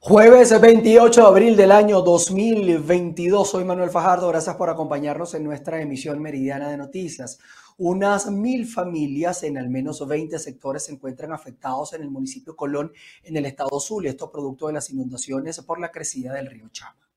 Jueves 0.00 0.58
28 0.60 1.20
de 1.20 1.26
abril 1.26 1.56
del 1.56 1.72
año 1.72 2.02
2022. 2.02 3.50
Soy 3.50 3.64
Manuel 3.64 3.90
Fajardo. 3.90 4.28
Gracias 4.28 4.54
por 4.54 4.70
acompañarnos 4.70 5.34
en 5.34 5.42
nuestra 5.42 5.82
emisión 5.82 6.22
meridiana 6.22 6.68
de 6.70 6.76
noticias. 6.76 7.40
Unas 7.78 8.30
mil 8.30 8.64
familias 8.64 9.42
en 9.42 9.58
al 9.58 9.68
menos 9.68 10.06
20 10.06 10.38
sectores 10.38 10.84
se 10.84 10.92
encuentran 10.92 11.32
afectados 11.32 11.94
en 11.94 12.02
el 12.02 12.10
municipio 12.10 12.54
Colón, 12.54 12.92
en 13.24 13.36
el 13.38 13.46
estado 13.46 13.80
Zulia. 13.80 14.10
Esto 14.10 14.30
producto 14.30 14.68
de 14.68 14.74
las 14.74 14.88
inundaciones 14.88 15.60
por 15.62 15.80
la 15.80 15.90
crecida 15.90 16.32
del 16.32 16.46
río 16.46 16.68
Chama. 16.70 17.07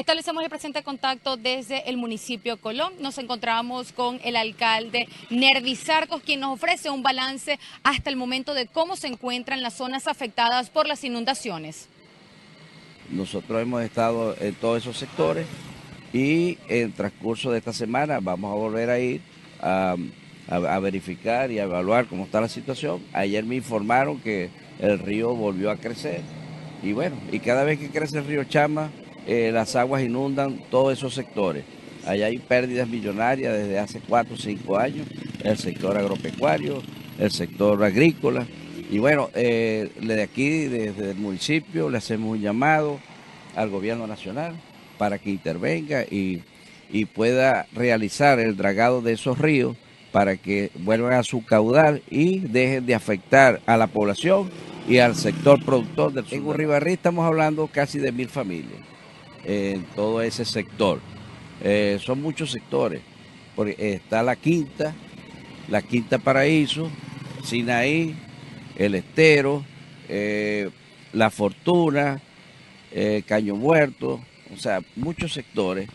Establecemos 0.00 0.42
el 0.42 0.48
presente 0.48 0.82
contacto 0.82 1.36
desde 1.36 1.90
el 1.90 1.98
municipio 1.98 2.56
Colón. 2.56 2.94
Nos 3.00 3.18
encontramos 3.18 3.92
con 3.92 4.18
el 4.24 4.34
alcalde 4.34 5.06
Nervisarcos, 5.28 6.22
quien 6.22 6.40
nos 6.40 6.54
ofrece 6.54 6.88
un 6.88 7.02
balance 7.02 7.58
hasta 7.82 8.08
el 8.08 8.16
momento 8.16 8.54
de 8.54 8.66
cómo 8.66 8.96
se 8.96 9.08
encuentran 9.08 9.60
las 9.60 9.74
zonas 9.74 10.08
afectadas 10.08 10.70
por 10.70 10.88
las 10.88 11.04
inundaciones. 11.04 11.86
Nosotros 13.10 13.60
hemos 13.60 13.82
estado 13.82 14.34
en 14.40 14.54
todos 14.54 14.78
esos 14.78 14.96
sectores 14.96 15.46
y 16.14 16.56
en 16.70 16.92
transcurso 16.92 17.50
de 17.50 17.58
esta 17.58 17.74
semana 17.74 18.20
vamos 18.22 18.52
a 18.52 18.54
volver 18.54 18.88
a 18.88 18.98
ir 18.98 19.20
a, 19.60 19.96
a 20.48 20.78
verificar 20.78 21.50
y 21.50 21.58
a 21.58 21.64
evaluar 21.64 22.06
cómo 22.06 22.24
está 22.24 22.40
la 22.40 22.48
situación. 22.48 23.04
Ayer 23.12 23.44
me 23.44 23.56
informaron 23.56 24.18
que 24.18 24.48
el 24.78 24.98
río 24.98 25.34
volvió 25.34 25.70
a 25.70 25.76
crecer 25.76 26.22
y 26.82 26.94
bueno, 26.94 27.16
y 27.30 27.40
cada 27.40 27.64
vez 27.64 27.78
que 27.78 27.90
crece 27.90 28.16
el 28.16 28.24
río 28.24 28.44
Chama, 28.44 28.90
eh, 29.26 29.50
las 29.52 29.76
aguas 29.76 30.02
inundan 30.02 30.60
todos 30.70 30.92
esos 30.92 31.14
sectores. 31.14 31.64
Allá 32.06 32.26
hay 32.26 32.38
pérdidas 32.38 32.88
millonarias 32.88 33.52
desde 33.52 33.78
hace 33.78 34.00
cuatro 34.00 34.34
o 34.34 34.38
cinco 34.38 34.78
años, 34.78 35.06
el 35.44 35.58
sector 35.58 35.96
agropecuario, 35.96 36.82
el 37.18 37.30
sector 37.30 37.82
agrícola. 37.84 38.46
Y 38.90 38.98
bueno, 38.98 39.30
eh, 39.34 39.90
desde 40.00 40.22
aquí, 40.22 40.64
desde 40.64 41.10
el 41.10 41.16
municipio, 41.16 41.90
le 41.90 41.98
hacemos 41.98 42.30
un 42.36 42.40
llamado 42.40 42.98
al 43.54 43.68
gobierno 43.68 44.06
nacional 44.06 44.54
para 44.98 45.18
que 45.18 45.30
intervenga 45.30 46.02
y, 46.02 46.42
y 46.90 47.04
pueda 47.04 47.66
realizar 47.72 48.40
el 48.40 48.56
dragado 48.56 49.02
de 49.02 49.12
esos 49.12 49.38
ríos 49.38 49.76
para 50.12 50.36
que 50.36 50.70
vuelvan 50.74 51.12
a 51.12 51.22
su 51.22 51.44
caudal 51.44 52.02
y 52.10 52.40
dejen 52.40 52.86
de 52.86 52.94
afectar 52.94 53.60
a 53.66 53.76
la 53.76 53.86
población 53.86 54.50
y 54.88 54.98
al 54.98 55.14
sector 55.14 55.64
productor 55.64 56.12
del 56.12 56.24
sur. 56.24 56.38
En 56.38 56.46
Urribarrí 56.46 56.94
estamos 56.94 57.24
hablando 57.24 57.68
casi 57.68 57.98
de 57.98 58.10
mil 58.10 58.28
familias 58.28 58.80
en 59.44 59.84
todo 59.94 60.22
ese 60.22 60.44
sector. 60.44 61.00
Eh, 61.62 61.98
son 62.02 62.22
muchos 62.22 62.50
sectores, 62.50 63.02
porque 63.54 63.76
está 63.78 64.22
la 64.22 64.36
Quinta, 64.36 64.94
la 65.68 65.82
Quinta 65.82 66.18
Paraíso, 66.18 66.90
Sinaí, 67.44 68.14
el 68.76 68.94
Estero, 68.94 69.64
eh, 70.08 70.70
La 71.12 71.30
Fortuna, 71.30 72.20
eh, 72.92 73.22
Caño 73.26 73.56
Muerto, 73.56 74.20
o 74.54 74.56
sea, 74.56 74.80
muchos 74.96 75.32
sectores. 75.32 75.88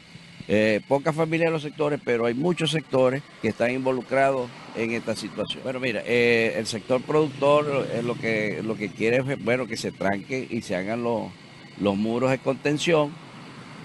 pocas 0.88 1.16
familias 1.16 1.48
en 1.48 1.54
los 1.54 1.64
sectores, 1.64 2.00
pero 2.06 2.28
hay 2.28 2.36
muchos 2.36 2.70
sectores 2.70 3.24
que 3.42 3.48
están 3.48 3.72
involucrados 3.72 4.48
en 4.76 4.92
esta 4.92 5.16
situación. 5.16 5.64
Bueno, 5.64 5.80
mira, 5.80 6.02
el 6.02 6.68
sector 6.68 7.02
productor 7.02 7.88
es 7.92 8.04
lo 8.04 8.14
que 8.14 8.62
lo 8.64 8.76
que 8.76 8.90
quiere 8.90 9.18
es 9.18 9.44
bueno 9.44 9.66
que 9.66 9.76
se 9.76 9.92
tranque 9.92 10.48
y 10.48 10.62
se 10.62 10.76
hagan 10.76 11.02
los, 11.02 11.32
los 11.80 11.98
muros 11.98 12.30
de 12.30 12.38
contención 12.38 13.12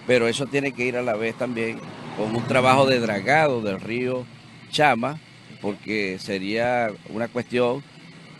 pero 0.06 0.28
eso 0.28 0.46
tiene 0.46 0.72
que 0.72 0.84
ir 0.84 0.96
a 0.96 1.02
la 1.02 1.14
vez 1.14 1.36
también 1.36 1.78
con 2.16 2.34
un 2.34 2.42
trabajo 2.46 2.86
de 2.86 3.00
dragado 3.00 3.62
del 3.62 3.80
río 3.80 4.24
Chama, 4.70 5.18
porque 5.60 6.18
sería 6.18 6.90
una 7.10 7.28
cuestión 7.28 7.82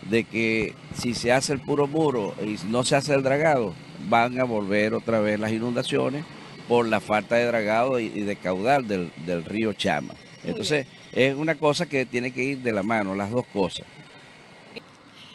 de 0.09 0.25
que 0.25 0.75
si 0.95 1.15
se 1.15 1.33
hace 1.33 1.53
el 1.53 1.61
puro 1.61 1.87
muro 1.87 2.35
y 2.43 2.57
no 2.69 2.85
se 2.85 2.97
hace 2.97 3.15
el 3.15 3.23
dragado, 3.23 3.75
van 4.09 4.41
a 4.41 4.45
volver 4.45 4.95
otra 4.95 5.21
vez 5.21 5.39
las 5.39 5.53
inundaciones 5.53 6.25
por 6.69 6.87
la 6.87 7.01
falta 7.01 7.37
de 7.37 7.47
dragado 7.47 7.99
y 7.99 8.09
de 8.09 8.37
caudal 8.37 8.87
del, 8.87 9.11
del 9.27 9.45
río 9.45 9.73
Chama. 9.73 10.15
Entonces, 10.45 10.87
es 11.13 11.35
una 11.35 11.57
cosa 11.57 11.87
que 11.87 12.07
tiene 12.07 12.31
que 12.31 12.43
ir 12.43 12.59
de 12.59 12.73
la 12.73 12.83
mano, 12.83 13.15
las 13.15 13.31
dos 13.31 13.47
cosas. 13.53 13.87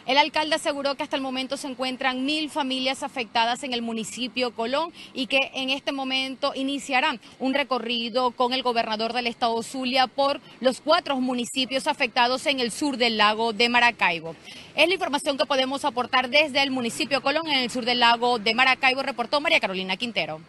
El 0.05 0.19
alcalde 0.19 0.55
aseguró 0.55 0.93
que 0.93 1.01
hasta 1.01 1.15
el 1.15 1.23
momento 1.23 1.57
se 1.57 1.67
encuentran 1.67 2.25
mil 2.25 2.51
familias 2.51 3.01
afectadas 3.01 3.63
en 3.63 3.73
el 3.73 3.81
municipio 3.81 4.53
Colón 4.53 4.93
y 5.15 5.25
que 5.25 5.49
en 5.55 5.71
este 5.71 5.91
momento 5.91 6.53
iniciarán 6.53 7.19
un 7.39 7.55
recorrido 7.55 8.29
con 8.29 8.53
el 8.53 8.61
gobernador 8.61 9.13
del 9.13 9.25
estado 9.25 9.63
Zulia 9.63 10.05
por 10.05 10.41
los 10.59 10.79
cuatro 10.79 11.19
municipios 11.19 11.87
afectados 11.87 12.45
en 12.45 12.59
el 12.59 12.71
sur 12.71 12.97
del 12.97 13.17
lago 13.17 13.51
de 13.51 13.67
Maracaibo. 13.67 14.35
Es 14.75 14.87
la 14.87 14.93
información 14.93 15.39
que 15.39 15.47
podemos 15.47 15.85
aportar 15.85 16.29
desde 16.29 16.61
el 16.61 16.69
municipio 16.69 17.23
Colón 17.23 17.47
en 17.47 17.57
el 17.57 17.71
sur 17.71 17.83
del 17.83 18.01
lago 18.01 18.37
de 18.37 18.53
Maracaibo, 18.53 19.01
reportó 19.01 19.41
María 19.41 19.59
Carolina 19.59 19.97
Quintero. 19.97 20.39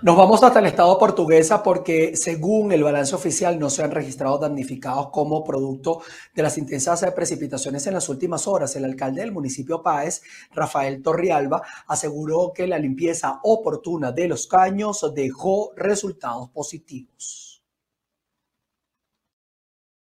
Nos 0.00 0.16
vamos 0.16 0.42
hasta 0.44 0.60
el 0.60 0.66
estado 0.66 0.96
portuguesa 0.96 1.60
porque 1.62 2.16
según 2.16 2.70
el 2.70 2.84
balance 2.84 3.16
oficial 3.16 3.58
no 3.58 3.68
se 3.68 3.82
han 3.82 3.90
registrado 3.90 4.38
damnificados 4.38 5.10
como 5.10 5.42
producto 5.42 6.02
de 6.34 6.42
las 6.44 6.56
intensas 6.56 7.04
precipitaciones 7.12 7.84
en 7.88 7.94
las 7.94 8.08
últimas 8.08 8.46
horas. 8.46 8.76
El 8.76 8.84
alcalde 8.84 9.22
del 9.22 9.32
municipio 9.32 9.82
Páez, 9.82 10.22
Rafael 10.52 11.02
Torrialba, 11.02 11.62
aseguró 11.88 12.52
que 12.54 12.68
la 12.68 12.78
limpieza 12.78 13.40
oportuna 13.42 14.12
de 14.12 14.28
los 14.28 14.46
caños 14.46 15.04
dejó 15.14 15.72
resultados 15.74 16.48
positivos. 16.50 17.64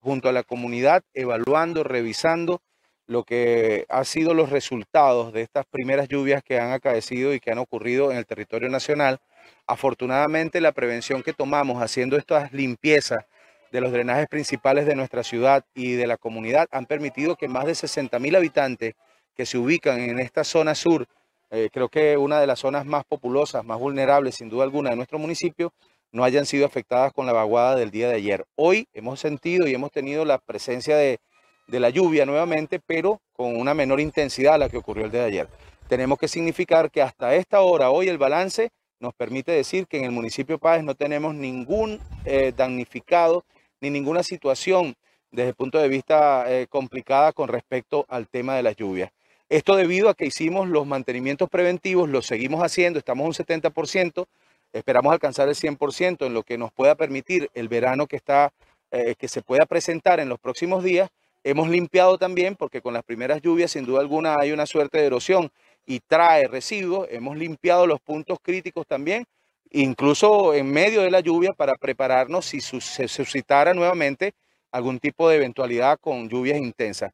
Junto 0.01 0.27
a 0.27 0.33
la 0.33 0.43
comunidad, 0.43 1.03
evaluando, 1.13 1.83
revisando 1.83 2.61
lo 3.05 3.23
que 3.23 3.85
han 3.89 4.05
sido 4.05 4.33
los 4.33 4.49
resultados 4.49 5.33
de 5.33 5.41
estas 5.41 5.65
primeras 5.65 6.07
lluvias 6.07 6.41
que 6.43 6.59
han 6.59 6.71
acaecido 6.71 7.33
y 7.33 7.39
que 7.39 7.51
han 7.51 7.59
ocurrido 7.59 8.11
en 8.11 8.17
el 8.17 8.25
territorio 8.25 8.69
nacional, 8.69 9.19
Afortunadamente 9.67 10.61
la 10.61 10.71
prevención 10.71 11.23
que 11.23 11.33
tomamos 11.33 11.81
haciendo 11.81 12.17
estas 12.17 12.51
limpiezas 12.53 13.25
de 13.71 13.81
los 13.81 13.91
drenajes 13.91 14.27
principales 14.27 14.85
de 14.85 14.95
nuestra 14.95 15.23
ciudad 15.23 15.65
y 15.73 15.93
de 15.93 16.05
la 16.05 16.17
comunidad 16.17 16.67
han 16.71 16.85
permitido 16.85 17.35
que 17.35 17.47
más 17.47 17.65
de 17.65 17.73
60 17.73 18.19
mil 18.19 18.35
habitantes 18.35 18.93
que 19.35 19.47
se 19.47 19.57
ubican 19.57 19.99
en 19.99 20.19
esta 20.19 20.43
zona 20.43 20.75
sur, 20.75 21.07
eh, 21.49 21.69
creo 21.73 21.89
que 21.89 22.17
una 22.17 22.39
de 22.39 22.47
las 22.47 22.59
zonas 22.59 22.85
más 22.85 23.03
populosas, 23.03 23.65
más 23.65 23.79
vulnerables 23.79 24.35
sin 24.35 24.49
duda 24.49 24.63
alguna 24.63 24.91
de 24.91 24.95
nuestro 24.95 25.17
municipio, 25.17 25.73
no 26.11 26.23
hayan 26.23 26.45
sido 26.45 26.65
afectadas 26.65 27.11
con 27.13 27.25
la 27.25 27.33
vaguada 27.33 27.75
del 27.75 27.89
día 27.89 28.07
de 28.07 28.15
ayer. 28.15 28.45
Hoy 28.55 28.87
hemos 28.93 29.19
sentido 29.19 29.67
y 29.67 29.73
hemos 29.73 29.91
tenido 29.91 30.23
la 30.23 30.37
presencia 30.37 30.95
de, 30.95 31.19
de 31.67 31.79
la 31.79 31.89
lluvia 31.89 32.27
nuevamente, 32.27 32.79
pero 32.79 33.21
con 33.33 33.55
una 33.55 33.73
menor 33.73 33.99
intensidad 33.99 34.53
a 34.53 34.57
la 34.59 34.69
que 34.69 34.77
ocurrió 34.77 35.05
el 35.05 35.11
día 35.11 35.21
de 35.21 35.27
ayer. 35.27 35.47
Tenemos 35.87 36.19
que 36.19 36.27
significar 36.27 36.91
que 36.91 37.01
hasta 37.01 37.33
esta 37.33 37.61
hora, 37.61 37.89
hoy 37.89 38.07
el 38.07 38.19
balance 38.19 38.69
nos 39.03 39.13
permite 39.13 39.51
decir 39.51 39.85
que 39.85 39.97
en 39.97 40.05
el 40.05 40.11
municipio 40.11 40.57
Páez 40.57 40.81
no 40.81 40.95
tenemos 40.95 41.35
ningún 41.35 41.99
eh, 42.23 42.53
damnificado 42.55 43.43
ni 43.81 43.89
ninguna 43.89 44.23
situación 44.23 44.95
desde 45.29 45.49
el 45.49 45.55
punto 45.55 45.77
de 45.77 45.89
vista 45.89 46.45
eh, 46.47 46.67
complicada 46.69 47.33
con 47.33 47.49
respecto 47.49 48.05
al 48.07 48.29
tema 48.29 48.55
de 48.55 48.63
las 48.63 48.77
lluvias. 48.77 49.11
Esto 49.49 49.75
debido 49.75 50.07
a 50.07 50.13
que 50.13 50.25
hicimos 50.25 50.69
los 50.69 50.87
mantenimientos 50.87 51.49
preventivos, 51.49 52.07
los 52.07 52.25
seguimos 52.25 52.63
haciendo, 52.63 52.97
estamos 52.97 53.27
un 53.27 53.45
70%, 53.45 54.25
esperamos 54.71 55.11
alcanzar 55.11 55.49
el 55.49 55.55
100% 55.55 56.25
en 56.25 56.33
lo 56.33 56.43
que 56.43 56.57
nos 56.57 56.71
pueda 56.71 56.95
permitir 56.95 57.49
el 57.53 57.67
verano 57.67 58.07
que, 58.07 58.15
está, 58.15 58.53
eh, 58.91 59.15
que 59.17 59.27
se 59.27 59.41
pueda 59.41 59.65
presentar 59.65 60.21
en 60.21 60.29
los 60.29 60.39
próximos 60.39 60.81
días. 60.81 61.09
Hemos 61.43 61.67
limpiado 61.67 62.17
también 62.17 62.55
porque 62.55 62.81
con 62.81 62.93
las 62.93 63.03
primeras 63.03 63.41
lluvias 63.41 63.71
sin 63.71 63.85
duda 63.85 63.99
alguna 63.99 64.37
hay 64.39 64.53
una 64.53 64.65
suerte 64.65 64.99
de 64.99 65.07
erosión 65.07 65.51
y 65.85 65.99
trae 65.99 66.47
residuos. 66.47 67.07
Hemos 67.09 67.37
limpiado 67.37 67.87
los 67.87 67.99
puntos 68.01 68.37
críticos 68.41 68.85
también, 68.87 69.25
incluso 69.71 70.53
en 70.53 70.71
medio 70.71 71.01
de 71.01 71.11
la 71.11 71.19
lluvia, 71.19 71.53
para 71.53 71.75
prepararnos 71.75 72.45
si 72.45 72.61
se 72.61 73.07
suscitara 73.07 73.73
nuevamente 73.73 74.33
algún 74.71 74.99
tipo 74.99 75.29
de 75.29 75.37
eventualidad 75.37 75.99
con 75.99 76.29
lluvias 76.29 76.57
intensas. 76.59 77.11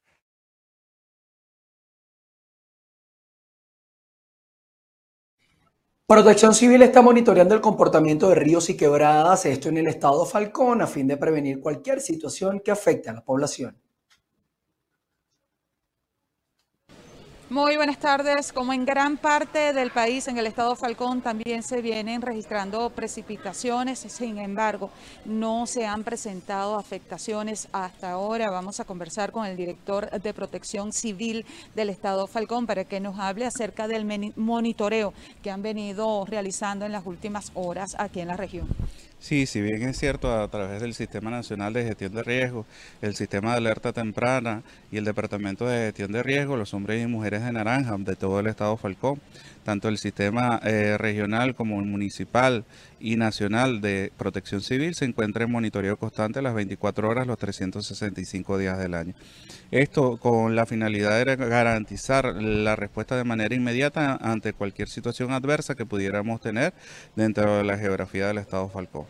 Protección 6.09 6.55
Civil 6.55 6.81
está 6.81 7.03
monitoreando 7.03 7.53
el 7.53 7.61
comportamiento 7.61 8.29
de 8.29 8.35
ríos 8.35 8.67
y 8.71 8.75
quebradas, 8.75 9.45
esto 9.45 9.69
en 9.69 9.77
el 9.77 9.87
estado 9.87 10.25
Falcón, 10.25 10.81
a 10.81 10.87
fin 10.87 11.07
de 11.07 11.17
prevenir 11.17 11.59
cualquier 11.59 12.01
situación 12.01 12.61
que 12.61 12.71
afecte 12.71 13.09
a 13.09 13.13
la 13.13 13.23
población. 13.23 13.79
Muy 17.49 17.77
buenas 17.77 17.97
tardes. 17.97 18.53
Como 18.53 18.73
en 18.73 18.85
gran 18.85 19.17
parte 19.17 19.73
del 19.73 19.89
país, 19.89 20.27
en 20.27 20.37
el 20.37 20.45
estado 20.45 20.75
Falcón 20.75 21.21
también 21.21 21.63
se 21.63 21.81
vienen 21.81 22.21
registrando 22.21 22.91
precipitaciones, 22.91 23.97
sin 23.97 24.37
embargo, 24.37 24.91
no 25.25 25.65
se 25.65 25.87
han 25.87 26.03
presentado 26.03 26.77
afectaciones 26.77 27.67
hasta 27.71 28.11
ahora. 28.11 28.51
Vamos 28.51 28.79
a 28.79 28.85
conversar 28.85 29.31
con 29.31 29.47
el 29.47 29.57
director 29.57 30.11
de 30.11 30.31
Protección 30.31 30.93
Civil 30.93 31.43
del 31.73 31.89
estado 31.89 32.27
Falcón 32.27 32.67
para 32.67 32.83
que 32.83 32.99
nos 32.99 33.17
hable 33.17 33.47
acerca 33.47 33.87
del 33.87 34.05
monitoreo 34.35 35.15
que 35.41 35.49
han 35.49 35.63
venido 35.63 36.25
realizando 36.25 36.85
en 36.85 36.91
las 36.91 37.07
últimas 37.07 37.51
horas 37.55 37.95
aquí 37.97 38.19
en 38.19 38.27
la 38.27 38.37
región. 38.37 38.67
Sí, 39.21 39.45
si 39.45 39.61
bien 39.61 39.83
es 39.83 39.99
cierto, 39.99 40.33
a 40.33 40.47
través 40.47 40.81
del 40.81 40.93
Sistema 40.93 41.29
Nacional 41.29 41.73
de 41.73 41.83
Gestión 41.83 42.13
de 42.13 42.23
Riesgo, 42.23 42.65
el 43.01 43.15
Sistema 43.15 43.51
de 43.51 43.57
Alerta 43.57 43.91
Temprana 43.91 44.63
y 44.91 44.97
el 44.97 45.03
Departamento 45.03 45.67
de 45.67 45.87
Gestión 45.87 46.13
de 46.13 46.23
Riesgo, 46.23 46.55
los 46.55 46.73
hombres 46.73 47.03
y 47.03 47.07
mujeres 47.07 47.43
de 47.43 47.51
naranja 47.51 47.97
de 47.97 48.15
todo 48.15 48.39
el 48.39 48.47
Estado 48.47 48.77
Falcón, 48.77 49.19
tanto 49.65 49.89
el 49.89 49.97
Sistema 49.97 50.61
eh, 50.63 50.97
Regional 50.97 51.53
como 51.53 51.81
el 51.81 51.85
Municipal 51.85 52.63
y 52.99 53.15
Nacional 53.15 53.81
de 53.81 54.11
Protección 54.17 54.61
Civil 54.61 54.95
se 54.95 55.05
encuentra 55.05 55.43
en 55.43 55.51
monitoreo 55.51 55.97
constante 55.97 56.41
las 56.41 56.53
24 56.53 57.09
horas, 57.09 57.27
los 57.27 57.37
365 57.37 58.57
días 58.57 58.77
del 58.77 58.93
año. 58.93 59.13
Esto 59.71 60.17
con 60.17 60.55
la 60.55 60.65
finalidad 60.65 61.25
de 61.25 61.35
garantizar 61.35 62.35
la 62.35 62.75
respuesta 62.75 63.15
de 63.17 63.23
manera 63.23 63.55
inmediata 63.55 64.17
ante 64.21 64.53
cualquier 64.53 64.89
situación 64.89 65.31
adversa 65.31 65.75
que 65.75 65.85
pudiéramos 65.85 66.41
tener 66.41 66.73
dentro 67.15 67.57
de 67.57 67.63
la 67.63 67.77
geografía 67.77 68.27
del 68.27 68.39
Estado 68.39 68.69
Falcón. 68.69 69.05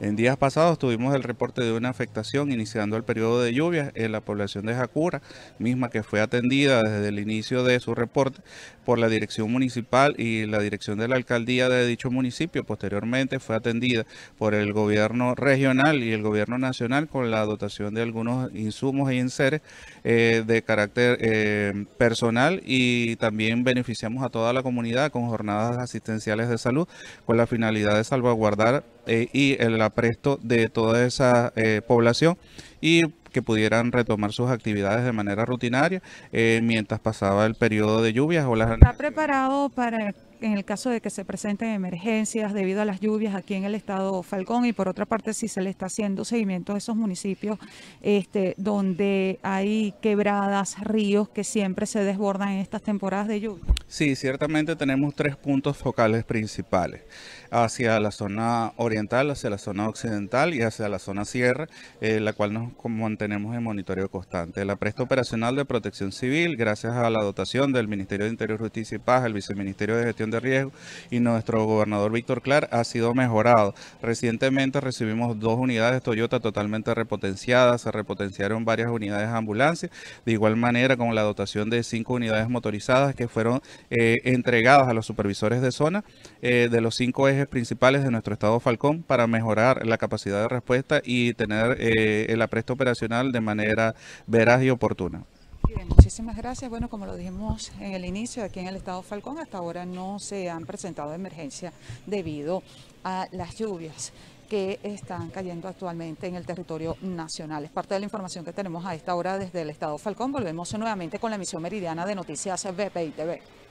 En 0.00 0.16
días 0.16 0.36
pasados 0.36 0.78
tuvimos 0.78 1.14
el 1.14 1.22
reporte 1.22 1.62
de 1.62 1.72
una 1.72 1.88
afectación 1.88 2.50
iniciando 2.50 2.96
el 2.96 3.04
periodo 3.04 3.40
de 3.42 3.52
lluvias 3.52 3.92
en 3.94 4.10
la 4.10 4.20
población 4.20 4.66
de 4.66 4.74
Jacura, 4.74 5.22
misma 5.58 5.90
que 5.90 6.02
fue 6.02 6.20
atendida 6.20 6.82
desde 6.82 7.08
el 7.08 7.20
inicio 7.20 7.62
de 7.62 7.78
su 7.78 7.94
reporte 7.94 8.40
por 8.84 8.98
la 8.98 9.08
dirección 9.08 9.52
municipal 9.52 10.14
y 10.18 10.46
la 10.46 10.58
dirección 10.58 10.98
de 10.98 11.06
la 11.06 11.16
alcaldía 11.16 11.68
de 11.68 11.86
dicho 11.86 12.10
municipio. 12.10 12.64
Posteriormente 12.64 13.38
fue 13.38 13.54
atendida 13.54 14.04
por 14.38 14.54
el 14.54 14.72
gobierno 14.72 15.34
regional 15.34 16.02
y 16.02 16.12
el 16.12 16.22
gobierno 16.22 16.58
nacional 16.58 17.08
con 17.08 17.30
la 17.30 17.44
dotación 17.44 17.94
de 17.94 18.02
algunos 18.02 18.52
insumos 18.54 19.12
y 19.12 19.18
enseres 19.18 19.60
eh, 20.04 20.44
de 20.46 20.62
carácter 20.62 21.18
eh, 21.20 21.86
personal 21.98 22.62
y 22.64 23.16
también 23.16 23.64
beneficiamos 23.64 24.24
a 24.24 24.28
toda 24.28 24.52
la 24.52 24.62
comunidad 24.62 25.10
con 25.10 25.28
jornadas 25.28 25.78
asistenciales 25.78 26.48
de 26.48 26.58
salud 26.58 26.88
con 27.24 27.36
la 27.36 27.46
finalidad 27.46 27.96
de 27.96 28.04
salvaguardar 28.04 28.84
eh, 29.06 29.28
y 29.32 29.60
el 29.60 29.80
apresto 29.82 30.38
de 30.42 30.68
toda 30.68 31.04
esa 31.04 31.52
eh, 31.56 31.80
población 31.86 32.38
y 32.80 33.02
que 33.32 33.42
pudieran 33.42 33.90
retomar 33.90 34.32
sus 34.32 34.50
actividades 34.50 35.04
de 35.04 35.12
manera 35.12 35.44
rutinaria 35.44 36.02
eh, 36.32 36.60
mientras 36.62 37.00
pasaba 37.00 37.46
el 37.46 37.54
periodo 37.54 38.02
de 38.02 38.12
lluvias 38.12 38.46
o 38.46 38.54
las... 38.54 38.70
¿Está 38.70 38.92
preparado 38.92 39.70
para 39.70 40.14
en 40.42 40.52
el 40.52 40.64
caso 40.64 40.90
de 40.90 41.00
que 41.00 41.10
se 41.10 41.24
presenten 41.24 41.70
emergencias 41.70 42.52
debido 42.52 42.82
a 42.82 42.84
las 42.84 43.00
lluvias 43.00 43.34
aquí 43.34 43.54
en 43.54 43.64
el 43.64 43.74
estado 43.74 44.22
Falcón 44.22 44.64
y 44.64 44.72
por 44.72 44.88
otra 44.88 45.06
parte 45.06 45.34
si 45.34 45.48
se 45.48 45.62
le 45.62 45.70
está 45.70 45.86
haciendo 45.86 46.24
seguimiento 46.24 46.74
a 46.74 46.78
esos 46.78 46.96
municipios 46.96 47.58
este, 48.00 48.54
donde 48.56 49.38
hay 49.42 49.94
quebradas, 50.00 50.78
ríos 50.80 51.28
que 51.28 51.44
siempre 51.44 51.86
se 51.86 52.04
desbordan 52.04 52.50
en 52.50 52.58
estas 52.58 52.82
temporadas 52.82 53.28
de 53.28 53.40
lluvia? 53.40 53.64
Sí, 53.86 54.16
ciertamente 54.16 54.76
tenemos 54.76 55.14
tres 55.14 55.36
puntos 55.36 55.76
focales 55.76 56.24
principales 56.24 57.02
hacia 57.50 58.00
la 58.00 58.10
zona 58.10 58.72
oriental, 58.76 59.30
hacia 59.30 59.50
la 59.50 59.58
zona 59.58 59.86
occidental 59.88 60.54
y 60.54 60.62
hacia 60.62 60.88
la 60.88 60.98
zona 60.98 61.26
sierra, 61.26 61.68
eh, 62.00 62.18
la 62.18 62.32
cual 62.32 62.54
nos 62.54 62.72
mantenemos 62.84 63.54
en 63.54 63.62
monitoreo 63.62 64.08
constante. 64.08 64.64
La 64.64 64.76
presta 64.76 65.02
operacional 65.02 65.54
de 65.54 65.66
protección 65.66 66.12
civil, 66.12 66.56
gracias 66.56 66.94
a 66.94 67.10
la 67.10 67.22
dotación 67.22 67.72
del 67.72 67.88
Ministerio 67.88 68.24
de 68.24 68.32
Interior, 68.32 68.58
Justicia 68.58 68.96
y 68.96 68.98
Paz, 68.98 69.26
el 69.26 69.34
Viceministerio 69.34 69.96
de 69.96 70.04
Gestión 70.04 70.30
de 70.32 70.40
Riesgo 70.40 70.72
y 71.10 71.20
nuestro 71.20 71.64
gobernador 71.64 72.10
Víctor 72.10 72.42
Clar, 72.42 72.68
ha 72.72 72.82
sido 72.82 73.14
mejorado. 73.14 73.74
Recientemente 74.02 74.80
recibimos 74.80 75.38
dos 75.38 75.58
unidades 75.58 76.02
Toyota 76.02 76.40
totalmente 76.40 76.92
repotenciadas, 76.94 77.82
se 77.82 77.92
repotenciaron 77.92 78.64
varias 78.64 78.90
unidades 78.90 79.30
de 79.30 79.36
ambulancia, 79.36 79.90
de 80.26 80.32
igual 80.32 80.56
manera 80.56 80.96
con 80.96 81.14
la 81.14 81.22
dotación 81.22 81.70
de 81.70 81.82
cinco 81.84 82.14
unidades 82.14 82.48
motorizadas 82.48 83.14
que 83.14 83.28
fueron 83.28 83.60
eh, 83.90 84.20
entregadas 84.24 84.88
a 84.88 84.94
los 84.94 85.06
supervisores 85.06 85.62
de 85.62 85.70
zona 85.70 86.04
eh, 86.40 86.68
de 86.70 86.80
los 86.80 86.96
cinco 86.96 87.28
ejes 87.28 87.46
principales 87.46 88.02
de 88.02 88.10
nuestro 88.10 88.32
estado 88.32 88.58
Falcón 88.60 89.02
para 89.02 89.26
mejorar 89.26 89.86
la 89.86 89.98
capacidad 89.98 90.42
de 90.42 90.48
respuesta 90.48 91.00
y 91.04 91.34
tener 91.34 91.76
eh, 91.78 92.26
el 92.30 92.42
apresto 92.42 92.72
operacional 92.72 93.32
de 93.32 93.40
manera 93.40 93.94
veraz 94.26 94.62
y 94.62 94.70
oportuna. 94.70 95.24
Bien, 95.74 95.88
muchísimas 95.88 96.36
gracias. 96.36 96.68
Bueno, 96.68 96.90
como 96.90 97.06
lo 97.06 97.16
dijimos 97.16 97.72
en 97.80 97.94
el 97.94 98.04
inicio, 98.04 98.44
aquí 98.44 98.60
en 98.60 98.66
el 98.68 98.76
estado 98.76 99.02
Falcón 99.02 99.38
hasta 99.38 99.56
ahora 99.56 99.86
no 99.86 100.18
se 100.18 100.50
han 100.50 100.66
presentado 100.66 101.14
emergencias 101.14 101.72
debido 102.04 102.62
a 103.04 103.26
las 103.32 103.56
lluvias 103.56 104.12
que 104.50 104.78
están 104.82 105.30
cayendo 105.30 105.68
actualmente 105.68 106.26
en 106.26 106.34
el 106.34 106.44
territorio 106.44 106.98
nacional. 107.00 107.64
Es 107.64 107.70
parte 107.70 107.94
de 107.94 108.00
la 108.00 108.04
información 108.04 108.44
que 108.44 108.52
tenemos 108.52 108.84
a 108.84 108.94
esta 108.94 109.14
hora 109.14 109.38
desde 109.38 109.62
el 109.62 109.70
estado 109.70 109.96
Falcón. 109.96 110.30
Volvemos 110.30 110.70
nuevamente 110.74 111.18
con 111.18 111.30
la 111.30 111.36
emisión 111.36 111.62
meridiana 111.62 112.04
de 112.04 112.16
Noticias 112.16 112.64
BPI 112.64 113.10
TV. 113.12 113.61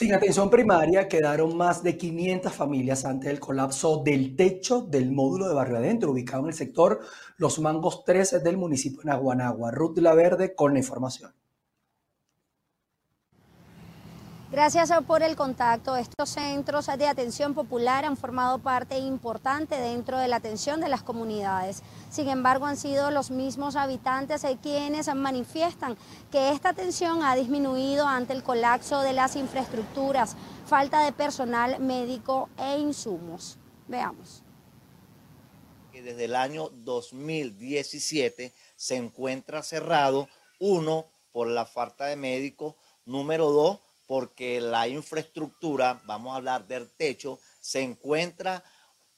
Sin 0.00 0.14
atención 0.14 0.48
primaria 0.48 1.08
quedaron 1.08 1.58
más 1.58 1.82
de 1.82 1.98
500 1.98 2.54
familias 2.54 3.04
ante 3.04 3.28
el 3.28 3.38
colapso 3.38 4.02
del 4.02 4.34
techo 4.34 4.80
del 4.80 5.12
módulo 5.12 5.46
de 5.46 5.54
Barrio 5.54 5.76
Adentro, 5.76 6.12
ubicado 6.12 6.44
en 6.44 6.48
el 6.48 6.54
sector 6.54 7.00
Los 7.36 7.58
Mangos 7.58 8.02
13 8.06 8.40
del 8.40 8.56
municipio 8.56 9.00
de 9.02 9.10
Naguanagua. 9.10 9.70
Ruth 9.72 9.98
La 9.98 10.14
Verde 10.14 10.54
con 10.54 10.72
la 10.72 10.78
información. 10.78 11.34
Gracias 14.50 14.90
por 15.06 15.22
el 15.22 15.36
contacto. 15.36 15.94
Estos 15.94 16.30
centros 16.30 16.86
de 16.86 17.06
atención 17.06 17.54
popular 17.54 18.04
han 18.04 18.16
formado 18.16 18.58
parte 18.58 18.98
importante 18.98 19.76
dentro 19.76 20.18
de 20.18 20.26
la 20.26 20.36
atención 20.36 20.80
de 20.80 20.88
las 20.88 21.04
comunidades. 21.04 21.84
Sin 22.10 22.28
embargo, 22.28 22.66
han 22.66 22.76
sido 22.76 23.12
los 23.12 23.30
mismos 23.30 23.76
habitantes 23.76 24.44
quienes 24.60 25.14
manifiestan 25.14 25.96
que 26.32 26.50
esta 26.50 26.70
atención 26.70 27.22
ha 27.22 27.36
disminuido 27.36 28.08
ante 28.08 28.32
el 28.32 28.42
colapso 28.42 29.02
de 29.02 29.12
las 29.12 29.36
infraestructuras, 29.36 30.36
falta 30.66 31.04
de 31.04 31.12
personal 31.12 31.78
médico 31.78 32.48
e 32.58 32.76
insumos. 32.76 33.56
Veamos. 33.86 34.42
Desde 35.92 36.24
el 36.24 36.34
año 36.34 36.70
2017 36.70 38.52
se 38.74 38.96
encuentra 38.96 39.62
cerrado, 39.62 40.28
uno, 40.58 41.06
por 41.30 41.46
la 41.46 41.66
falta 41.66 42.06
de 42.06 42.16
médicos, 42.16 42.74
número 43.04 43.52
dos, 43.52 43.78
porque 44.10 44.60
la 44.60 44.88
infraestructura, 44.88 46.02
vamos 46.04 46.32
a 46.32 46.38
hablar 46.38 46.66
del 46.66 46.90
techo, 46.90 47.38
se 47.60 47.80
encuentra 47.80 48.64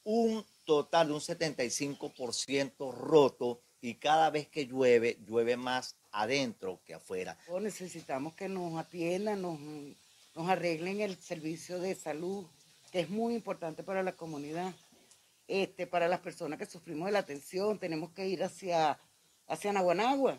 un 0.03 0.45
total 0.65 1.07
de 1.07 1.13
un 1.13 1.19
75% 1.19 2.93
roto 2.93 3.59
y 3.81 3.95
cada 3.95 4.29
vez 4.29 4.47
que 4.49 4.67
llueve, 4.67 5.17
llueve 5.25 5.57
más 5.57 5.95
adentro 6.11 6.79
que 6.85 6.93
afuera. 6.93 7.35
Necesitamos 7.59 8.35
que 8.35 8.47
nos 8.47 8.79
atiendan, 8.79 9.41
nos, 9.41 10.47
arreglen 10.47 11.01
el 11.01 11.17
servicio 11.19 11.79
de 11.79 11.95
salud, 11.95 12.45
que 12.91 12.99
es 12.99 13.09
muy 13.09 13.33
importante 13.33 13.81
para 13.81 14.03
la 14.03 14.11
comunidad. 14.11 14.75
Este, 15.47 15.87
para 15.87 16.07
las 16.07 16.19
personas 16.19 16.59
que 16.59 16.67
sufrimos 16.67 17.07
de 17.07 17.13
la 17.13 17.19
atención, 17.19 17.79
tenemos 17.79 18.11
que 18.11 18.27
ir 18.27 18.43
hacia, 18.43 18.99
hacia 19.47 19.73
Naguanagua 19.73 20.37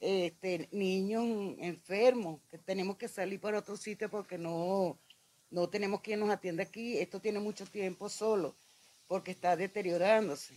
este, 0.00 0.68
niños 0.72 1.24
enfermos, 1.58 2.40
que 2.50 2.58
tenemos 2.58 2.96
que 2.96 3.08
salir 3.08 3.40
para 3.40 3.58
otro 3.58 3.76
sitio 3.76 4.08
porque 4.08 4.38
no, 4.38 4.98
no 5.50 5.68
tenemos 5.68 6.00
quien 6.00 6.20
nos 6.20 6.30
atienda 6.30 6.62
aquí. 6.62 6.98
Esto 6.98 7.20
tiene 7.20 7.40
mucho 7.40 7.66
tiempo 7.66 8.08
solo 8.08 8.54
porque 9.06 9.30
está 9.30 9.56
deteriorándose. 9.56 10.54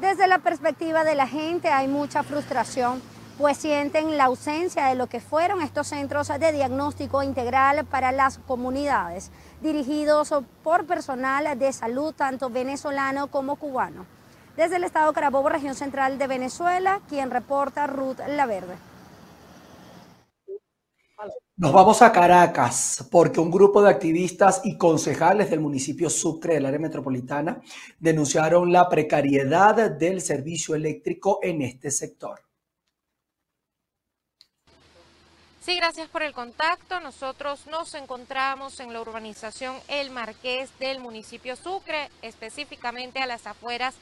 Desde 0.00 0.26
la 0.26 0.40
perspectiva 0.40 1.04
de 1.04 1.14
la 1.14 1.26
gente 1.26 1.68
hay 1.68 1.88
mucha 1.88 2.22
frustración, 2.22 3.00
pues 3.38 3.56
sienten 3.58 4.16
la 4.16 4.24
ausencia 4.24 4.86
de 4.86 4.94
lo 4.94 5.08
que 5.08 5.20
fueron 5.20 5.62
estos 5.62 5.88
centros 5.88 6.28
de 6.28 6.52
diagnóstico 6.52 7.22
integral 7.22 7.84
para 7.86 8.12
las 8.12 8.38
comunidades, 8.38 9.30
dirigidos 9.62 10.34
por 10.62 10.86
personal 10.86 11.58
de 11.58 11.72
salud 11.72 12.14
tanto 12.14 12.50
venezolano 12.50 13.30
como 13.30 13.56
cubano. 13.56 14.06
Desde 14.56 14.76
el 14.76 14.84
estado 14.84 15.12
Carabobo, 15.12 15.50
región 15.50 15.74
central 15.74 16.16
de 16.16 16.26
Venezuela, 16.26 17.02
quien 17.08 17.30
reporta 17.30 17.86
Ruth 17.86 18.20
Laverde. 18.26 18.76
Nos 21.58 21.72
vamos 21.72 22.02
a 22.02 22.12
Caracas 22.12 23.06
porque 23.10 23.40
un 23.40 23.50
grupo 23.50 23.82
de 23.82 23.90
activistas 23.90 24.60
y 24.64 24.76
concejales 24.76 25.50
del 25.50 25.60
municipio 25.60 26.10
Sucre 26.10 26.54
del 26.54 26.66
área 26.66 26.78
metropolitana 26.78 27.60
denunciaron 27.98 28.72
la 28.72 28.88
precariedad 28.88 29.90
del 29.90 30.20
servicio 30.20 30.74
eléctrico 30.74 31.38
en 31.42 31.62
este 31.62 31.90
sector. 31.90 32.40
Sí, 35.66 35.74
gracias 35.74 36.08
por 36.08 36.22
el 36.22 36.32
contacto. 36.32 37.00
Nosotros 37.00 37.66
nos 37.66 37.94
encontramos 37.94 38.78
en 38.78 38.92
la 38.92 39.00
urbanización 39.00 39.74
El 39.88 40.12
Marqués 40.12 40.70
del 40.78 41.00
municipio 41.00 41.56
Sucre, 41.56 42.08
específicamente 42.22 43.18
a 43.18 43.26
las 43.26 43.48
afueras 43.48 43.94
de 43.94 44.00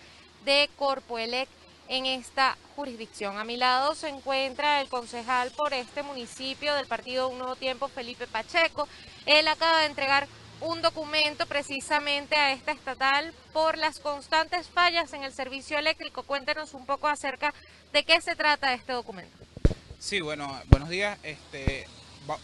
Corpoelec 0.76 1.48
en 1.88 2.06
esta 2.06 2.56
jurisdicción. 2.76 3.38
A 3.38 3.44
mi 3.44 3.56
lado 3.56 3.94
se 3.94 4.08
encuentra 4.08 4.80
el 4.80 4.88
concejal 4.88 5.50
por 5.52 5.72
este 5.72 6.02
municipio 6.02 6.74
del 6.74 6.86
partido 6.86 7.28
Un 7.28 7.38
Nuevo 7.38 7.56
Tiempo, 7.56 7.88
Felipe 7.88 8.26
Pacheco. 8.26 8.88
Él 9.26 9.48
acaba 9.48 9.80
de 9.80 9.86
entregar 9.86 10.28
un 10.60 10.82
documento 10.82 11.46
precisamente 11.46 12.36
a 12.36 12.52
esta 12.52 12.72
estatal 12.72 13.32
por 13.52 13.76
las 13.76 13.98
constantes 14.00 14.68
fallas 14.68 15.12
en 15.12 15.24
el 15.24 15.32
servicio 15.32 15.78
eléctrico. 15.78 16.22
Cuéntenos 16.22 16.74
un 16.74 16.86
poco 16.86 17.08
acerca 17.08 17.52
de 17.92 18.04
qué 18.04 18.20
se 18.20 18.36
trata 18.36 18.74
este 18.74 18.92
documento. 18.92 19.36
Sí, 19.98 20.20
bueno, 20.20 20.60
buenos 20.66 20.88
días. 20.88 21.18
Este, 21.22 21.86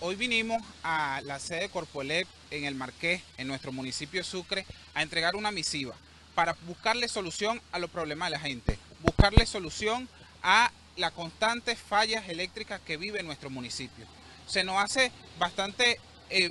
hoy 0.01 0.17
vinimos 0.17 0.63
a 0.83 1.21
la 1.25 1.39
sede 1.39 1.61
de 1.61 1.69
Corpoelec 1.69 2.27
en 2.51 2.65
el 2.65 2.75
Marqués, 2.75 3.23
en 3.39 3.49
nuestro 3.49 3.73
municipio 3.73 4.21
de 4.21 4.25
Sucre, 4.25 4.67
a 4.95 5.03
entregar 5.03 5.37
una 5.37 5.51
misiva 5.51 5.95
para 6.41 6.57
buscarle 6.63 7.07
solución 7.07 7.61
a 7.71 7.79
los 7.79 7.91
problemas 7.91 8.29
de 8.29 8.31
la 8.31 8.41
gente, 8.41 8.79
buscarle 9.03 9.45
solución 9.45 10.09
a 10.43 10.73
las 10.97 11.13
constantes 11.13 11.79
fallas 11.79 12.31
eléctricas 12.31 12.81
que 12.81 12.97
vive 12.97 13.23
nuestro 13.23 13.51
municipio. 13.51 14.07
Se 14.47 14.65
nos 14.65 14.83
hace 14.83 15.13
bastante 15.39 16.01
eh, 16.31 16.51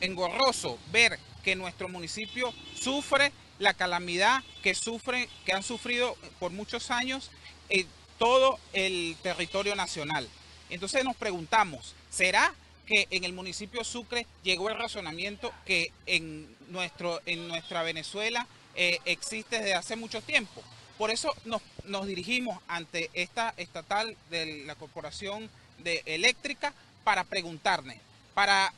engorroso 0.00 0.78
ver 0.92 1.18
que 1.42 1.56
nuestro 1.56 1.88
municipio 1.88 2.54
sufre 2.80 3.32
la 3.58 3.74
calamidad 3.74 4.44
que 4.62 4.76
sufre, 4.76 5.28
que 5.44 5.52
han 5.52 5.64
sufrido 5.64 6.16
por 6.38 6.52
muchos 6.52 6.92
años 6.92 7.32
en 7.70 7.88
todo 8.16 8.60
el 8.74 9.16
territorio 9.24 9.74
nacional. 9.74 10.28
Entonces 10.70 11.02
nos 11.02 11.16
preguntamos, 11.16 11.96
¿será 12.10 12.54
que 12.86 13.08
en 13.10 13.24
el 13.24 13.32
municipio 13.32 13.82
Sucre 13.82 14.24
llegó 14.44 14.70
el 14.70 14.78
razonamiento 14.78 15.52
que 15.66 15.90
en, 16.06 16.54
nuestro, 16.68 17.20
en 17.26 17.48
nuestra 17.48 17.82
Venezuela 17.82 18.46
eh, 18.74 18.98
existe 19.04 19.58
desde 19.58 19.74
hace 19.74 19.96
mucho 19.96 20.20
tiempo? 20.22 20.62
Por 20.98 21.10
eso 21.10 21.34
nos, 21.44 21.60
nos 21.84 22.06
dirigimos 22.06 22.60
ante 22.68 23.10
esta 23.14 23.52
estatal 23.56 24.16
de 24.30 24.64
la 24.64 24.74
Corporación 24.76 25.50
de 25.78 26.02
Eléctrica 26.06 26.72
para 27.02 27.24
preguntarle, 27.24 28.00
para 28.32 28.72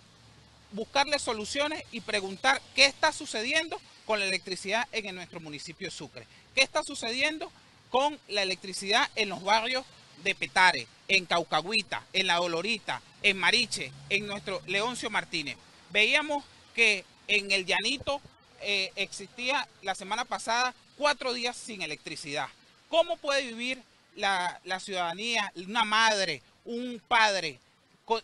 buscarle 0.73 1.19
soluciones 1.19 1.85
y 1.93 2.01
preguntar 2.01 2.61
qué 2.75 2.87
está 2.87 3.13
sucediendo 3.13 3.81
con 4.05 4.21
la 4.21 4.27
electricidad 4.27 4.89
en 4.93 5.15
nuestro 5.15 5.41
municipio 5.41 5.89
de 5.89 5.91
Sucre. 5.91 6.27
¿Qué 6.55 6.63
está 6.63 6.83
sucediendo 6.83 7.51
con 7.91 8.19
la 8.29 8.43
electricidad 8.43 9.11
en 9.15 9.29
los 9.29 9.43
barrios 9.43 9.85
de 10.23 10.35
Petare, 10.35 10.87
en 11.09 11.27
Caucagüita, 11.27 12.05
en 12.13 12.27
La 12.27 12.37
Dolorita, 12.37 13.03
en 13.23 13.37
Mariche, 13.37 13.93
en 14.09 14.27
nuestro 14.27 14.63
Leoncio 14.67 15.11
Martínez? 15.11 15.57
Veíamos 15.91 16.45
que 16.75 17.05
en 17.29 17.51
el 17.51 17.67
Llanito 17.67 18.21
eh, 18.69 18.91
existía 18.97 19.69
la 19.83 19.95
semana 19.95 20.25
pasada 20.25 20.75
cuatro 20.97 21.33
días 21.33 21.57
sin 21.57 21.83
electricidad. 21.83 22.49
¿Cómo 22.89 23.17
puede 23.17 23.43
vivir 23.43 23.81
la, 24.17 24.61
ciudadanía, 24.81 25.53
una 25.55 25.85
madre, 25.85 26.43
un 26.65 27.01
padre 27.07 27.61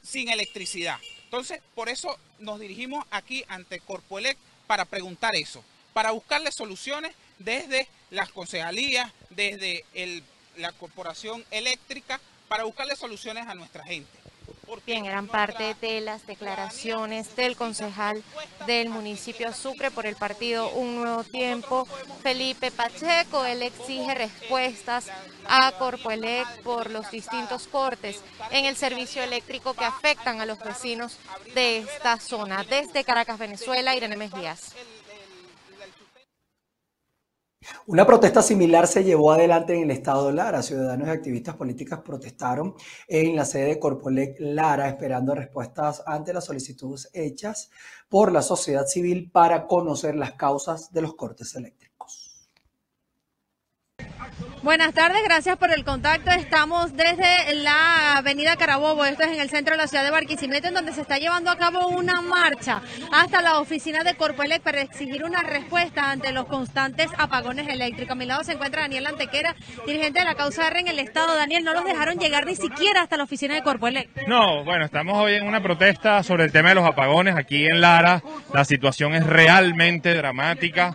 sin 0.03 0.31
electricidad? 0.31 0.99
Entonces, 1.23 1.61
por 1.77 1.89
eso 1.89 2.19
nos 2.41 2.59
dirigimos 2.59 3.05
aquí 3.13 3.45
ante 3.47 3.79
Corpoelec 3.79 4.37
para 4.67 4.85
preguntar 4.85 5.37
eso, 5.37 5.63
para 5.93 6.11
buscarle 6.11 6.51
soluciones 6.51 7.15
desde 7.39 7.87
las 8.11 8.33
concejalías, 8.33 9.13
desde 9.31 9.85
la 10.57 10.73
corporación 10.73 11.45
eléctrica, 11.53 12.21
para 12.49 12.65
buscarle 12.65 12.97
soluciones 12.97 13.47
a 13.47 13.55
nuestra 13.55 13.85
gente. 13.85 14.19
Bien, 14.87 15.05
eran 15.05 15.29
parte 15.29 15.77
de 15.81 16.01
las 16.01 16.27
declaraciones 16.27 17.37
del 17.37 17.57
concejal 17.57 18.23
del 18.67 18.89
municipio 18.89 19.53
Sucre 19.53 19.91
por 19.91 20.07
el 20.07 20.17
partido 20.17 20.71
Un 20.71 20.97
Nuevo 20.97 21.25
Tiempo, 21.25 21.87
Felipe 22.23 22.71
Pacheco. 22.71 23.45
Él 23.45 23.63
exige 23.63 24.15
respuestas 24.15 25.09
a 25.47 25.73
Corpoelec 25.73 26.63
por 26.63 26.91
los 26.91 27.11
distintos 27.11 27.67
cortes 27.67 28.23
en 28.51 28.65
el 28.65 28.77
servicio 28.77 29.23
eléctrico 29.23 29.75
que 29.75 29.85
afectan 29.85 30.41
a 30.41 30.47
los 30.47 30.59
vecinos 30.59 31.19
de 31.55 31.79
esta 31.79 32.19
zona. 32.19 32.65
Desde 32.65 33.05
Caracas, 33.05 33.39
Venezuela, 33.39 33.95
Irene 33.95 34.17
Mejías. 34.17 34.75
Una 37.87 38.07
protesta 38.07 38.43
similar 38.43 38.87
se 38.87 39.05
llevó 39.05 39.33
adelante 39.33 39.75
en 39.75 39.85
el 39.85 39.91
estado 39.91 40.33
Lara. 40.33 40.63
Ciudadanos 40.63 41.09
y 41.09 41.11
activistas 41.11 41.57
políticas 41.57 42.01
protestaron 42.01 42.75
en 43.09 43.37
la 43.37 43.45
sede 43.45 43.67
de 43.67 43.79
Corpolec 43.79 44.37
Lara 44.39 44.89
esperando 44.89 45.35
respuestas 45.35 46.03
ante 46.07 46.33
las 46.33 46.45
solicitudes 46.45 47.11
hechas 47.13 47.71
por 48.09 48.33
la 48.33 48.43
sociedad 48.43 48.87
civil 48.87 49.31
para 49.31 49.67
conocer 49.67 50.15
las 50.17 50.33
causas 50.33 50.93
de 50.93 51.03
los 51.03 51.15
cortes 51.15 51.55
eléctricos. 51.55 51.82
Buenas 54.63 54.95
tardes, 54.95 55.23
gracias 55.25 55.57
por 55.57 55.73
el 55.73 55.85
contacto. 55.85 56.31
Estamos 56.31 56.97
desde 56.97 57.55
la 57.57 58.19
avenida 58.19 58.55
Carabobo, 58.57 59.05
esto 59.05 59.25
es 59.25 59.31
en 59.31 59.41
el 59.41 59.51
centro 59.51 59.75
de 59.75 59.79
la 59.79 59.89
ciudad 59.89 60.05
de 60.05 60.13
Barquisimeto, 60.13 60.69
en 60.69 60.75
donde 60.75 60.93
se 60.93 61.01
está 61.01 61.19
llevando 61.19 61.51
a 61.51 61.59
cabo 61.59 61.89
una 61.89 62.21
marcha 62.21 62.81
hasta 63.11 63.43
la 63.43 63.59
oficina 63.59 64.05
de 64.05 64.15
Corpoelec 64.15 64.63
para 64.63 64.81
exigir 64.81 65.25
una 65.25 65.43
respuesta 65.43 66.13
ante 66.13 66.31
los 66.33 66.47
constantes 66.47 67.09
apagones 67.19 67.69
eléctricos. 67.69 68.13
A 68.13 68.15
mi 68.15 68.25
lado 68.25 68.45
se 68.45 68.53
encuentra 68.53 68.83
Daniel 68.83 69.07
Antequera, 69.07 69.57
dirigente 69.85 70.21
de 70.21 70.25
la 70.25 70.37
causa 70.37 70.69
R 70.69 70.79
en 70.79 70.89
el 70.89 71.01
estado. 71.01 71.35
Daniel, 71.35 71.65
no 71.65 71.75
los 71.75 71.85
dejaron 71.85 72.19
llegar 72.19 72.47
ni 72.47 72.55
siquiera 72.55 73.03
hasta 73.03 73.17
la 73.17 73.25
oficina 73.25 73.55
de 73.55 73.63
Corpoelec. 73.63 74.29
No, 74.29 74.63
bueno, 74.65 74.85
estamos 74.85 75.19
hoy 75.19 75.35
en 75.35 75.47
una 75.47 75.61
protesta 75.61 76.23
sobre 76.23 76.45
el 76.45 76.53
tema 76.53 76.69
de 76.69 76.77
los 76.77 76.87
apagones 76.87 77.35
aquí 77.35 77.67
en 77.67 77.81
Lara. 77.81 78.23
La 78.55 78.65
situación 78.65 79.15
es 79.15 79.27
realmente 79.27 80.15
dramática. 80.15 80.95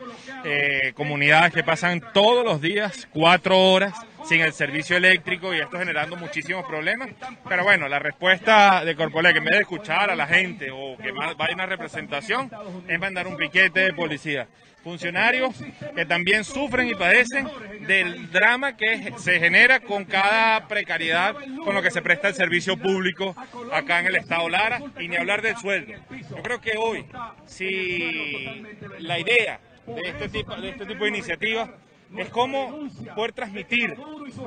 Eh, 0.50 0.94
comunidades 0.96 1.54
que 1.54 1.62
pasan 1.62 2.02
todos 2.14 2.46
los 2.46 2.62
días 2.62 3.06
cuatro 3.12 3.60
horas 3.60 3.94
sin 4.26 4.40
el 4.40 4.54
servicio 4.54 4.96
eléctrico 4.96 5.54
y 5.54 5.60
esto 5.60 5.78
generando 5.78 6.16
muchísimos 6.16 6.66
problemas. 6.66 7.10
Pero 7.50 7.66
bueno, 7.66 7.90
la 7.90 8.00
respuesta 8.00 8.86
de 8.86 8.96
Corpolec, 8.96 9.36
en 9.36 9.44
vez 9.44 9.56
de 9.56 9.62
escuchar 9.62 10.10
a 10.10 10.16
la 10.16 10.26
gente 10.26 10.72
o 10.72 10.96
que 10.98 11.12
vaya 11.12 11.54
una 11.54 11.66
representación, 11.66 12.50
es 12.88 12.98
mandar 12.98 13.28
un 13.28 13.36
piquete 13.36 13.82
de 13.82 13.94
policía. 13.94 14.48
Funcionarios 14.86 15.54
que 15.96 16.06
también 16.06 16.46
sufren 16.46 16.88
y 16.88 16.96
padecen 16.96 17.50
del 17.86 18.32
drama 18.32 18.78
que 18.78 19.14
se 19.18 19.40
genera 19.40 19.82
con 19.82 20.06
cada 20.06 20.66
precariedad 20.70 21.36
con 21.66 21.76
lo 21.76 21.82
que 21.82 21.92
se 21.92 22.02
presta 22.02 22.30
el 22.30 22.36
servicio 22.36 22.78
público 22.78 23.36
acá 23.74 24.00
en 24.00 24.06
el 24.06 24.16
Estado 24.16 24.48
Lara 24.48 24.82
y 24.98 25.10
ni 25.10 25.18
hablar 25.18 25.42
del 25.42 25.58
sueldo. 25.58 25.94
Yo 26.30 26.42
creo 26.42 26.62
que 26.62 26.78
hoy, 26.78 27.06
si 27.46 28.64
la 29.00 29.20
idea 29.20 29.60
de 29.88 30.02
este 30.10 30.30
tipo 30.30 30.56
de, 30.56 30.70
este 30.70 30.86
tipo 30.86 31.04
de 31.04 31.10
iniciativas 31.10 31.70
es 32.16 32.30
cómo 32.30 32.90
poder 33.16 33.34
transmitir 33.34 33.96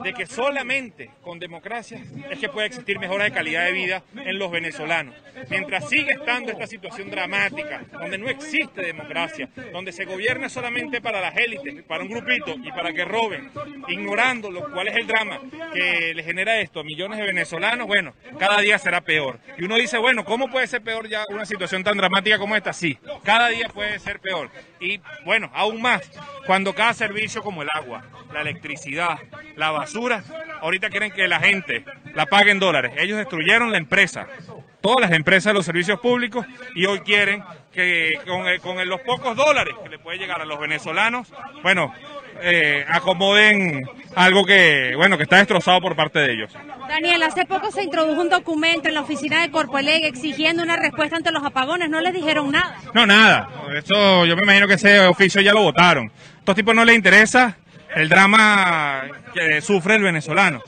de 0.03 0.15
que 0.15 0.27
solamente 0.27 1.11
con 1.23 1.39
democracia 1.39 2.03
es 2.31 2.39
que 2.39 2.49
puede 2.49 2.67
existir 2.67 2.99
mejora 2.99 3.25
de 3.25 3.33
calidad 3.33 3.67
de 3.67 3.73
vida 3.73 4.03
en 4.15 4.39
los 4.39 4.51
venezolanos. 4.51 5.15
Mientras 5.49 5.89
sigue 5.89 6.13
estando 6.13 6.53
esta 6.53 6.67
situación 6.67 7.11
dramática, 7.11 7.85
donde 7.93 8.19
no 8.19 8.29
existe 8.29 8.83
democracia, 8.83 9.49
donde 9.73 9.93
se 9.93 10.05
gobierna 10.05 10.49
solamente 10.49 11.01
para 11.01 11.21
las 11.21 11.37
élites, 11.37 11.83
para 11.85 12.03
un 12.03 12.11
grupito 12.11 12.55
y 12.63 12.71
para 12.71 12.93
que 12.93 13.05
roben, 13.05 13.51
ignorando 13.89 14.51
lo 14.51 14.71
cual 14.71 14.89
es 14.89 14.97
el 14.97 15.07
drama 15.07 15.41
que 15.73 16.15
le 16.15 16.23
genera 16.23 16.61
esto 16.61 16.81
a 16.81 16.85
millones 16.85 17.19
de 17.19 17.27
venezolanos, 17.27 17.87
bueno, 17.87 18.15
cada 18.39 18.61
día 18.61 18.79
será 18.79 19.01
peor. 19.01 19.39
Y 19.59 19.65
uno 19.65 19.77
dice, 19.77 19.99
bueno, 19.99 20.25
¿cómo 20.25 20.49
puede 20.51 20.67
ser 20.67 20.83
peor 20.83 21.09
ya 21.09 21.25
una 21.29 21.45
situación 21.45 21.85
tan 21.85 21.97
dramática 21.97 22.39
como 22.39 22.57
esta? 22.57 22.73
Sí, 22.73 22.99
cada 23.23 23.49
día 23.49 23.69
puede 23.69 23.99
ser 23.99 24.21
peor. 24.21 24.51
Y 24.81 25.01
bueno, 25.25 25.51
aún 25.55 25.83
más, 25.83 26.11
cuando 26.47 26.75
cada 26.75 26.95
servicio 26.95 27.43
como 27.43 27.63
el 27.63 27.69
agua, 27.73 28.03
la 28.33 28.41
electricidad, 28.41 29.19
la 29.57 29.71
basura, 29.71 30.25
ahorita 30.63 30.89
quieren 30.89 31.13
que 31.13 31.29
la 31.29 31.39
gente 31.39 31.85
la 32.15 32.27
pague 32.27 32.51
en 32.51 32.59
dólares. 32.59 32.93
Ellos 32.97 33.19
destruyeron 33.19 33.71
la 33.71 33.79
empresa, 33.79 34.27
todas 34.81 35.01
las 35.01 35.13
empresas 35.13 35.53
de 35.53 35.55
los 35.55 35.67
servicios 35.67 36.01
públicos 36.01 36.47
y 36.75 36.87
hoy 36.87 37.01
quieren 37.01 37.45
que 37.73 38.19
con, 38.63 38.89
los 38.89 39.01
pocos 39.03 39.37
dólares 39.37 39.75
que 39.83 39.91
le 39.91 39.99
puede 39.99 40.19
llegar 40.19 40.41
a 40.41 40.45
los 40.45 40.59
venezolanos, 40.59 41.33
bueno, 41.63 41.93
eh, 42.43 42.85
acomoden 42.89 43.83
algo 44.15 44.45
que, 44.45 44.95
bueno, 44.97 45.17
que 45.17 45.25
está 45.25 45.37
destrozado 45.37 45.81
por 45.81 45.97
parte 45.97 46.19
de 46.19 46.33
ellos. 46.33 46.53
Daniel, 46.89 47.23
hace 47.23 47.47
poco 47.47 47.71
se 47.71 47.83
introdujo 47.83 48.21
un 48.21 48.29
documento 48.29 48.89
en 48.89 48.95
la 48.95 49.03
oficina 49.03 49.43
de 49.43 49.51
Corpoeleg 49.51 50.05
exigiendo 50.05 50.63
una 50.63 50.77
respuesta 50.77 51.17
ante 51.17 51.31
los 51.31 51.45
apagones. 51.45 51.89
¿No 51.89 52.01
les 52.01 52.13
dijeron 52.13 52.51
nada? 52.51 52.77
No, 52.95 53.07
nada. 53.07 53.49
Eso 53.75 54.27
yo 54.27 54.37
me 54.37 54.43
imagino 54.43 54.67
que 54.67 54.75
ese 54.75 55.01
oficio 55.07 55.41
ya 55.41 55.53
lo 55.53 55.63
votaron. 55.63 56.09
A 56.09 56.39
estos 56.39 56.55
tipos 56.55 56.75
no 56.75 56.85
les 56.85 56.97
interesa 56.97 57.57
el 57.95 58.09
drama 58.09 59.03
que 59.35 59.61
sufre 59.61 59.97
el 59.97 60.03
venezolano. 60.03 60.63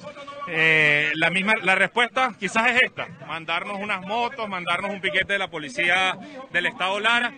Eh, 0.48 1.10
la 1.14 1.30
misma 1.30 1.54
la 1.62 1.74
respuesta 1.74 2.34
quizás 2.38 2.72
es 2.72 2.82
esta, 2.82 3.06
mandarnos 3.26 3.78
unas 3.80 4.02
motos, 4.02 4.48
mandarnos 4.48 4.90
un 4.90 5.00
piquete 5.00 5.34
de 5.34 5.38
la 5.38 5.48
policía 5.48 6.18
del 6.52 6.66
estado 6.66 7.00
Lara 7.00 7.32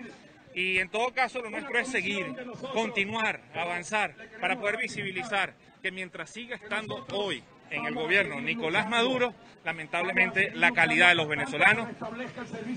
y 0.54 0.78
en 0.78 0.88
todo 0.88 1.12
caso 1.12 1.40
lo 1.40 1.50
nuestro 1.50 1.78
es 1.78 1.88
seguir, 1.88 2.26
continuar, 2.72 3.42
avanzar 3.54 4.14
para 4.40 4.58
poder 4.58 4.76
visibilizar 4.76 5.54
que 5.82 5.90
mientras 5.90 6.30
siga 6.30 6.56
estando 6.56 7.06
hoy 7.12 7.42
en 7.70 7.86
el 7.86 7.94
gobierno 7.94 8.40
Nicolás 8.40 8.88
Maduro, 8.88 9.34
lamentablemente 9.64 10.52
la 10.54 10.72
calidad 10.72 11.08
de 11.08 11.14
los 11.14 11.26
venezolanos 11.26 11.88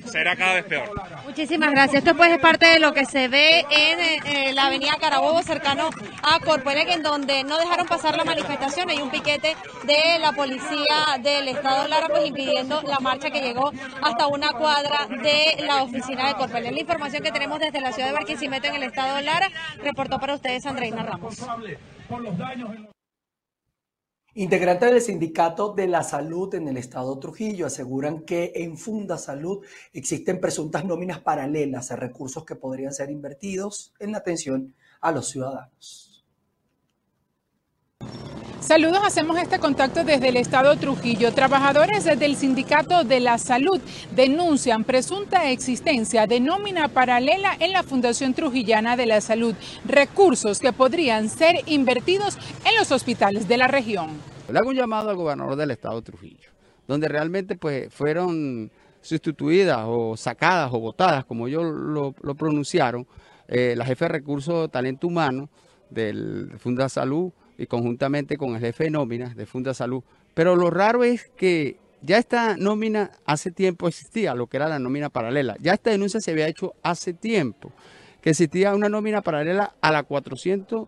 será 0.05 0.35
cada 0.35 0.55
vez 0.55 0.65
peor. 0.65 0.89
Muchísimas 1.25 1.71
gracias. 1.71 2.03
Esto 2.03 2.15
pues 2.15 2.31
es 2.31 2.39
parte 2.39 2.65
de 2.65 2.79
lo 2.79 2.93
que 2.93 3.05
se 3.05 3.27
ve 3.27 3.65
en 3.69 3.99
eh, 4.25 4.53
la 4.53 4.67
avenida 4.67 4.97
Carabobo, 4.99 5.41
cercano 5.43 5.89
a 6.23 6.39
Corpuelec, 6.39 6.89
en 6.89 7.03
donde 7.03 7.43
no 7.43 7.57
dejaron 7.57 7.87
pasar 7.87 8.15
la 8.15 8.23
manifestación. 8.23 8.89
Hay 8.89 9.01
un 9.01 9.11
piquete 9.11 9.55
de 9.83 10.19
la 10.19 10.31
policía 10.31 11.17
del 11.21 11.49
Estado 11.49 11.87
Lara, 11.87 12.07
pues 12.07 12.25
impidiendo 12.25 12.81
la 12.83 12.99
marcha 12.99 13.29
que 13.29 13.41
llegó 13.41 13.71
hasta 14.01 14.27
una 14.27 14.51
cuadra 14.51 15.07
de 15.07 15.63
la 15.65 15.83
oficina 15.83 16.27
de 16.27 16.35
Corpuelec. 16.35 16.71
La 16.71 16.79
información 16.79 17.23
que 17.23 17.31
tenemos 17.31 17.59
desde 17.59 17.81
la 17.81 17.91
ciudad 17.91 18.09
de 18.09 18.13
Barquisimeto 18.13 18.67
en 18.67 18.75
el 18.75 18.83
Estado 18.83 19.19
Lara, 19.21 19.49
reportó 19.83 20.19
para 20.19 20.35
ustedes 20.35 20.65
Andreina 20.65 21.03
Ramos. 21.03 21.45
Integrantes 24.37 24.91
del 24.91 25.01
Sindicato 25.01 25.73
de 25.73 25.87
la 25.87 26.03
Salud 26.03 26.53
en 26.53 26.67
el 26.67 26.77
Estado 26.77 27.17
Trujillo 27.17 27.65
aseguran 27.65 28.21
que 28.21 28.51
en 28.53 28.77
Funda 28.77 29.17
Salud 29.17 29.65
existen 29.91 30.39
presuntas 30.39 30.85
nóminas 30.85 31.21
paralelas 31.21 31.91
a 31.91 31.95
recursos 31.95 32.45
que 32.45 32.53
podrían 32.53 32.93
ser 32.93 33.09
invertidos 33.09 33.95
en 33.97 34.11
la 34.11 34.19
atención 34.19 34.75
a 35.01 35.11
los 35.11 35.29
ciudadanos. 35.29 36.23
Saludos, 38.59 38.99
hacemos 39.05 39.37
este 39.37 39.59
contacto 39.59 40.03
desde 40.03 40.29
el 40.29 40.35
Estado 40.35 40.75
Trujillo. 40.77 41.31
Trabajadores 41.31 42.05
del 42.05 42.35
Sindicato 42.35 43.03
de 43.03 43.19
la 43.19 43.37
Salud 43.37 43.79
denuncian 44.15 44.83
presunta 44.83 45.51
existencia 45.51 46.25
de 46.25 46.39
nómina 46.39 46.87
paralela 46.87 47.55
en 47.59 47.71
la 47.71 47.83
Fundación 47.83 48.33
Trujillana 48.33 48.97
de 48.97 49.05
la 49.05 49.21
Salud, 49.21 49.53
recursos 49.85 50.59
que 50.59 50.73
podrían 50.73 51.29
ser 51.29 51.57
invertidos 51.67 52.37
en 52.65 52.75
los 52.77 52.91
hospitales 52.91 53.47
de 53.47 53.57
la 53.57 53.67
región. 53.67 54.09
Le 54.51 54.57
hago 54.57 54.69
un 54.69 54.75
llamado 54.75 55.11
al 55.11 55.15
gobernador 55.15 55.55
del 55.55 55.71
estado 55.71 56.01
Trujillo, 56.01 56.49
donde 56.87 57.07
realmente 57.07 57.55
pues 57.55 57.93
fueron 57.93 58.71
sustituidas 59.01 59.83
o 59.85 60.17
sacadas 60.17 60.71
o 60.73 60.79
votadas, 60.79 61.25
como 61.25 61.47
ellos 61.47 61.63
lo, 61.63 62.13
pronunciaron, 62.35 63.07
eh, 63.47 63.75
la 63.77 63.85
jefe 63.85 64.05
de 64.05 64.09
recursos 64.09 64.71
talento 64.71 65.07
humano 65.07 65.47
del 65.89 66.51
Funda 66.57 66.89
Salud 66.89 67.31
y 67.57 67.65
conjuntamente 67.65 68.37
con 68.37 68.55
el 68.55 68.61
jefe 68.61 68.85
de 68.85 68.91
nóminas 68.91 69.35
de 69.35 69.45
Funda 69.45 69.73
Salud. 69.73 70.03
Pero 70.33 70.55
lo 70.55 70.69
raro 70.69 71.03
es 71.03 71.29
que 71.35 71.77
ya 72.01 72.17
esta 72.17 72.55
nómina 72.57 73.11
hace 73.25 73.51
tiempo 73.51 73.87
existía, 73.87 74.35
lo 74.35 74.47
que 74.47 74.57
era 74.57 74.67
la 74.67 74.79
nómina 74.79 75.09
paralela. 75.09 75.55
Ya 75.59 75.73
esta 75.73 75.89
denuncia 75.89 76.19
se 76.19 76.31
había 76.31 76.47
hecho 76.47 76.73
hace 76.83 77.13
tiempo, 77.13 77.71
que 78.21 78.31
existía 78.31 78.75
una 78.75 78.89
nómina 78.89 79.21
paralela 79.21 79.75
a 79.81 79.91
la 79.91 80.03
400 80.03 80.87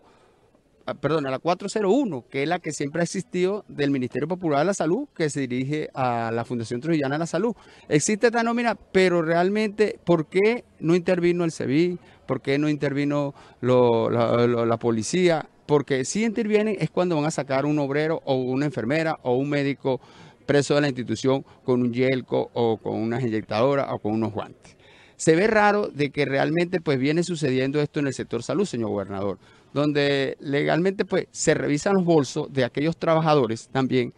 Ah, 0.90 0.94
perdón, 0.94 1.26
a 1.26 1.30
la 1.30 1.38
401, 1.38 2.24
que 2.28 2.42
es 2.42 2.48
la 2.48 2.58
que 2.58 2.72
siempre 2.72 3.00
ha 3.00 3.04
existido 3.04 3.64
del 3.68 3.92
Ministerio 3.92 4.26
Popular 4.26 4.60
de 4.60 4.64
la 4.64 4.74
Salud, 4.74 5.06
que 5.14 5.30
se 5.30 5.40
dirige 5.40 5.88
a 5.94 6.32
la 6.32 6.44
Fundación 6.44 6.80
Trujillana 6.80 7.14
de 7.14 7.20
la 7.20 7.26
Salud. 7.26 7.54
Existe 7.88 8.26
esta 8.26 8.42
nómina, 8.42 8.74
pero 8.74 9.22
realmente, 9.22 10.00
¿por 10.04 10.26
qué 10.26 10.64
no 10.80 10.96
intervino 10.96 11.44
el 11.44 11.52
CEBI? 11.52 11.98
¿Por 12.26 12.40
qué 12.40 12.58
no 12.58 12.68
intervino 12.68 13.34
la, 13.60 14.76
policía? 14.78 15.48
Porque 15.70 16.04
si 16.04 16.24
intervienen 16.24 16.76
es 16.80 16.90
cuando 16.90 17.14
van 17.14 17.26
a 17.26 17.30
sacar 17.30 17.64
un 17.64 17.78
obrero 17.78 18.22
o 18.24 18.34
una 18.34 18.66
enfermera 18.66 19.20
o 19.22 19.36
un 19.36 19.48
médico 19.48 20.00
preso 20.44 20.74
de 20.74 20.80
la 20.80 20.88
institución 20.88 21.44
con 21.64 21.80
un 21.80 21.92
yelco 21.92 22.50
o 22.54 22.76
con 22.78 22.96
unas 22.96 23.22
inyectadoras 23.22 23.86
o 23.92 24.00
con 24.00 24.10
unos 24.10 24.32
guantes. 24.32 24.76
Se 25.14 25.36
ve 25.36 25.46
raro 25.46 25.86
de 25.86 26.10
que 26.10 26.24
realmente 26.24 26.80
pues 26.80 26.98
viene 26.98 27.22
sucediendo 27.22 27.80
esto 27.80 28.00
en 28.00 28.08
el 28.08 28.14
sector 28.14 28.42
salud, 28.42 28.64
señor 28.64 28.90
gobernador 28.90 29.38
donde 29.72 30.36
legalmente 30.40 31.04
pues 31.04 31.28
se 31.30 31.54
revisan 31.54 31.94
los 31.94 32.04
bolsos 32.04 32.52
de 32.52 32.64
aquellos 32.64 32.96
trabajadores 32.96 33.68
también 33.68 34.12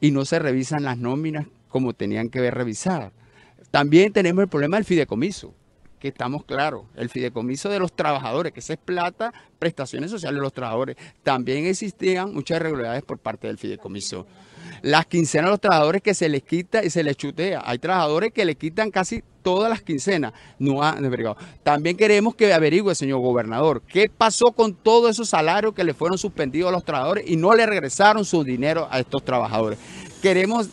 y 0.00 0.10
no 0.10 0.24
se 0.24 0.38
revisan 0.38 0.84
las 0.84 0.96
nóminas 0.96 1.48
como 1.68 1.92
tenían 1.92 2.30
que 2.30 2.40
ver 2.40 2.54
revisar. 2.54 3.12
También 3.70 4.10
tenemos 4.14 4.42
el 4.42 4.48
problema 4.48 4.78
del 4.78 4.86
fideicomiso, 4.86 5.54
que 5.98 6.08
estamos 6.08 6.44
claros, 6.44 6.84
el 6.96 7.08
fideicomiso 7.08 7.68
de 7.68 7.78
los 7.78 7.92
trabajadores, 7.92 8.52
que 8.52 8.60
esa 8.60 8.74
es 8.74 8.78
plata, 8.78 9.32
prestaciones 9.58 10.10
sociales 10.10 10.38
de 10.38 10.42
los 10.42 10.52
trabajadores. 10.52 10.96
También 11.22 11.66
existían 11.66 12.32
muchas 12.32 12.56
irregularidades 12.60 13.02
por 13.02 13.18
parte 13.18 13.46
del 13.46 13.58
fideicomiso 13.58 14.26
las 14.82 15.06
quincenas 15.06 15.48
a 15.48 15.50
los 15.50 15.60
trabajadores 15.60 16.02
que 16.02 16.14
se 16.14 16.28
les 16.28 16.42
quita 16.42 16.84
y 16.84 16.90
se 16.90 17.02
les 17.02 17.16
chutea. 17.16 17.62
Hay 17.64 17.78
trabajadores 17.78 18.32
que 18.32 18.44
le 18.44 18.54
quitan 18.54 18.90
casi 18.90 19.22
todas 19.42 19.70
las 19.70 19.82
quincenas. 19.82 20.32
No 20.58 20.80
También 21.62 21.96
queremos 21.96 22.34
que 22.34 22.52
averigüe, 22.52 22.94
señor 22.94 23.20
gobernador, 23.20 23.82
qué 23.82 24.10
pasó 24.10 24.52
con 24.52 24.74
todos 24.74 25.10
esos 25.10 25.28
salarios 25.28 25.74
que 25.74 25.84
le 25.84 25.94
fueron 25.94 26.18
suspendidos 26.18 26.68
a 26.68 26.72
los 26.72 26.84
trabajadores 26.84 27.24
y 27.28 27.36
no 27.36 27.54
le 27.54 27.66
regresaron 27.66 28.24
su 28.24 28.44
dinero 28.44 28.88
a 28.90 29.00
estos 29.00 29.24
trabajadores. 29.24 29.78
Queremos 30.22 30.68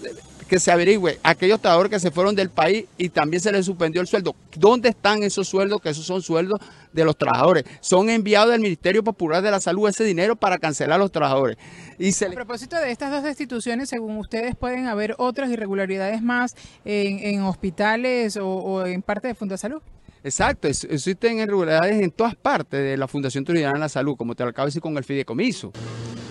que 0.48 0.60
se 0.60 0.72
averigüe 0.72 1.20
aquellos 1.24 1.60
trabajadores 1.60 1.92
que 1.92 2.00
se 2.00 2.12
fueron 2.12 2.36
del 2.36 2.50
país 2.50 2.86
y 2.98 3.10
también 3.10 3.42
se 3.42 3.52
les 3.52 3.66
suspendió 3.66 4.02
el 4.02 4.08
sueldo. 4.08 4.36
¿Dónde 4.56 4.90
están 4.90 5.24
esos 5.24 5.48
sueldos? 5.48 5.82
Que 5.82 5.90
esos 5.90 6.06
son 6.06 6.22
sueldos 6.22 6.60
de 6.94 7.04
los 7.04 7.18
trabajadores. 7.18 7.66
Son 7.82 8.10
enviados 8.10 8.52
del 8.52 8.62
Ministerio 8.62 9.04
Popular 9.04 9.42
de 9.42 9.52
la 9.52 9.60
Salud 9.60 9.90
ese 9.90 10.04
dinero 10.04 10.36
para 10.36 10.58
cancelar 10.58 10.96
a 10.96 10.98
los 11.00 11.12
trabajadores. 11.12 11.58
Y 11.98 12.12
a 12.24 12.30
propósito 12.32 12.75
de 12.78 12.92
estas 12.92 13.12
dos 13.12 13.24
destituciones, 13.24 13.90
según 13.90 14.18
ustedes, 14.18 14.56
pueden 14.56 14.88
haber 14.88 15.16
otras 15.18 15.50
irregularidades 15.50 16.22
más 16.22 16.55
en, 16.84 17.42
hospitales 17.42 18.38
o, 18.42 18.86
en 18.86 19.01
parte 19.01 19.27
de 19.27 19.36
Fundasalud. 19.36 19.81
Exacto, 20.24 20.68
existen 20.68 21.38
irregularidades 21.38 22.01
en 22.01 22.10
todas 22.10 22.36
partes 22.36 22.81
de 22.81 22.98
la 22.98 23.08
Fundación 23.08 23.46
Trujillana 23.46 23.74
de 23.74 23.79
la 23.79 23.90
Salud, 23.90 24.16
como 24.18 24.34
te 24.34 24.44
lo 24.44 24.50
acabo 24.50 24.66
de 24.66 24.70
decir 24.70 24.81
con 24.81 24.98
el 24.98 25.03
fideicomiso. 25.03 25.72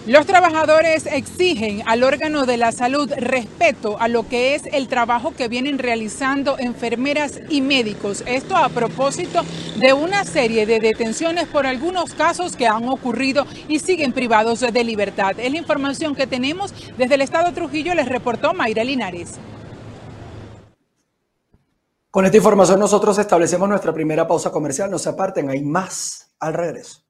Los 0.06 0.26
trabajadores 0.26 1.06
exigen 1.06 1.82
al 1.86 2.02
órgano 2.02 2.44
de 2.44 2.58
la 2.58 2.72
salud 2.72 3.10
respeto 3.16 3.98
a 3.98 4.06
lo 4.06 4.28
que 4.28 4.54
es 4.54 4.66
el 4.66 4.86
trabajo 4.86 5.32
que 5.34 5.48
vienen 5.48 5.78
realizando 5.78 6.58
enfermeras 6.58 7.40
y 7.48 7.62
médicos. 7.62 8.22
Esto 8.26 8.54
a 8.54 8.68
propósito 8.68 9.40
de 9.76 9.94
una 9.94 10.24
serie 10.24 10.66
de 10.66 10.78
detenciones 10.78 11.46
por 11.46 11.66
algunos 11.66 12.12
casos 12.12 12.54
que 12.54 12.66
han 12.66 12.86
ocurrido 12.86 13.46
y 13.66 13.78
siguen 13.78 14.12
privados 14.12 14.60
de 14.60 14.84
libertad. 14.84 15.40
Es 15.40 15.50
la 15.50 15.56
información 15.56 16.14
que 16.14 16.26
tenemos 16.26 16.74
desde 16.98 17.14
el 17.14 17.22
Estado 17.22 17.46
de 17.46 17.52
Trujillo, 17.52 17.94
les 17.94 18.06
reportó 18.06 18.52
Mayra 18.52 18.84
Linares. 18.84 19.38
Con 22.10 22.26
esta 22.26 22.36
información 22.36 22.78
nosotros 22.78 23.16
establecemos 23.16 23.70
nuestra 23.70 23.94
primera 23.94 24.28
pausa 24.28 24.52
comercial. 24.52 24.90
No 24.90 24.98
se 24.98 25.08
aparten, 25.08 25.48
hay 25.48 25.62
más 25.62 26.30
al 26.38 26.52
regreso. 26.52 27.03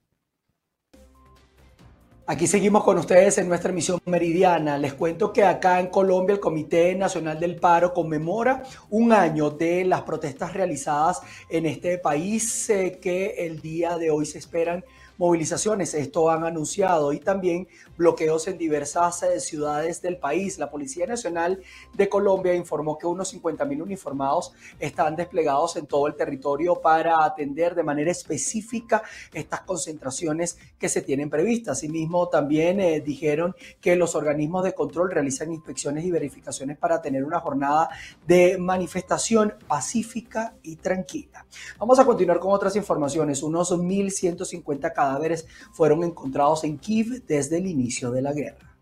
Aquí 2.27 2.47
seguimos 2.47 2.85
con 2.85 2.97
ustedes 2.97 3.37
en 3.37 3.49
nuestra 3.49 3.71
emisión 3.71 4.01
meridiana. 4.07 4.79
Les 4.79 4.95
cuento 4.95 5.31
que 5.31 5.45
acá 5.45 5.79
en 5.79 5.89
Colombia 5.89 6.33
el 6.33 6.41
Comité 6.41 6.95
Nacional 6.95 7.39
del 7.39 7.57
Paro 7.57 7.93
conmemora 7.93 8.63
un 8.89 9.13
año 9.13 9.51
de 9.51 9.85
las 9.85 10.01
protestas 10.03 10.55
realizadas 10.55 11.21
en 11.51 11.67
este 11.67 11.99
país 11.99 12.71
eh, 12.71 12.99
que 12.99 13.47
el 13.47 13.61
día 13.61 13.99
de 13.99 14.11
hoy 14.11 14.25
se 14.25 14.39
esperan 14.39 14.83
movilizaciones, 15.19 15.93
esto 15.93 16.31
han 16.31 16.45
anunciado, 16.45 17.13
y 17.13 17.21
también 17.21 17.69
bloqueos 17.96 18.48
en 18.48 18.59
diversas 18.59 19.22
eh, 19.22 19.40
ciudades 19.40 20.02
del 20.02 20.16
país. 20.16 20.59
La 20.59 20.70
Policía 20.70 21.07
Nacional 21.07 21.61
de 21.92 22.09
Colombia 22.09 22.54
informó 22.54 22.98
que 22.98 23.07
unos 23.07 23.28
50 23.28 23.64
mil 23.64 23.83
uniformados 23.83 24.52
están 24.78 25.16
desplegados 25.16 25.76
en 25.76 25.87
todo 25.87 26.07
el 26.07 26.14
territorio 26.14 26.80
para 26.80 27.24
atender 27.24 27.74
de 27.74 27.83
manera 27.83 28.11
específica 28.11 29.02
estas 29.33 29.61
concentraciones 29.61 30.59
que 30.78 30.88
se 30.88 31.02
tienen 31.02 31.30
previstas. 31.30 31.78
Asimismo, 31.78 32.28
también 32.28 32.80
eh, 32.80 33.00
dijeron 33.00 33.54
que 33.80 33.96
los 33.96 34.14
organismos 34.14 34.64
de 34.64 34.74
control 34.74 35.11
realizan 35.11 35.52
inspecciones 35.52 36.04
y 36.04 36.11
verificaciones 36.11 36.78
para 36.78 37.00
tener 37.00 37.24
una 37.24 37.40
jornada 37.40 37.88
de 38.26 38.59
manifestación 38.59 39.54
pacífica 39.66 40.54
y 40.62 40.76
tranquila. 40.76 41.46
Vamos 41.78 41.98
a 41.98 42.04
continuar 42.04 42.40
con 42.40 42.52
otras 42.52 42.76
informaciones. 42.76 43.42
Unos 43.42 43.72
1.150 43.72 44.92
cadáveres 44.92 45.46
fueron 45.72 46.02
encontrados 46.04 46.64
en 46.64 46.78
Kiev 46.78 47.24
desde 47.26 47.59
el 47.59 47.66
inicio 47.66 47.84
de 47.85 48.23
la 48.23 48.33
guerra. 48.33 48.75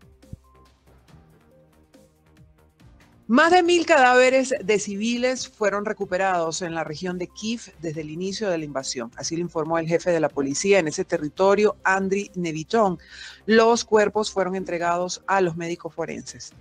Más 3.27 3.51
de 3.51 3.63
mil 3.63 3.85
cadáveres 3.85 4.53
de 4.63 4.79
civiles 4.79 5.47
fueron 5.47 5.85
recuperados 5.85 6.61
en 6.61 6.75
la 6.75 6.83
región 6.83 7.17
de 7.17 7.27
Kiev 7.27 7.73
desde 7.81 8.01
el 8.01 8.09
inicio 8.09 8.49
de 8.49 8.57
la 8.57 8.65
invasión. 8.65 9.11
Así 9.15 9.35
lo 9.35 9.41
informó 9.41 9.77
el 9.77 9.87
jefe 9.87 10.11
de 10.11 10.19
la 10.19 10.27
policía 10.27 10.79
en 10.79 10.89
ese 10.89 11.05
territorio, 11.05 11.77
Andriy 11.83 12.31
Neviton. 12.35 12.99
Los 13.45 13.85
cuerpos 13.85 14.29
fueron 14.29 14.55
entregados 14.55 15.23
a 15.25 15.39
los 15.39 15.55
médicos 15.55 15.95
forenses. 15.95 16.51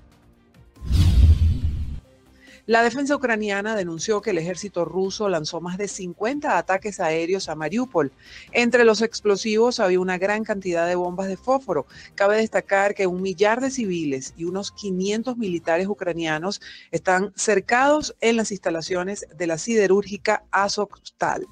La 2.66 2.84
defensa 2.84 3.16
ucraniana 3.16 3.74
denunció 3.74 4.22
que 4.22 4.30
el 4.30 4.38
ejército 4.38 4.84
ruso 4.84 5.28
lanzó 5.28 5.60
más 5.60 5.78
de 5.78 5.88
50 5.88 6.56
ataques 6.56 7.00
aéreos 7.00 7.48
a 7.48 7.56
Mariupol. 7.56 8.12
Entre 8.52 8.84
los 8.84 9.02
explosivos 9.02 9.80
había 9.80 9.98
una 9.98 10.16
gran 10.16 10.44
cantidad 10.44 10.86
de 10.86 10.94
bombas 10.94 11.26
de 11.26 11.36
fósforo. 11.36 11.86
Cabe 12.14 12.36
destacar 12.36 12.94
que 12.94 13.08
un 13.08 13.20
millar 13.20 13.60
de 13.60 13.72
civiles 13.72 14.32
y 14.36 14.44
unos 14.44 14.70
500 14.70 15.36
militares 15.38 15.88
ucranianos 15.88 16.60
están 16.92 17.32
cercados 17.34 18.14
en 18.20 18.36
las 18.36 18.52
instalaciones 18.52 19.26
de 19.36 19.46
la 19.48 19.58
siderúrgica 19.58 20.44
Azovstal. 20.52 21.48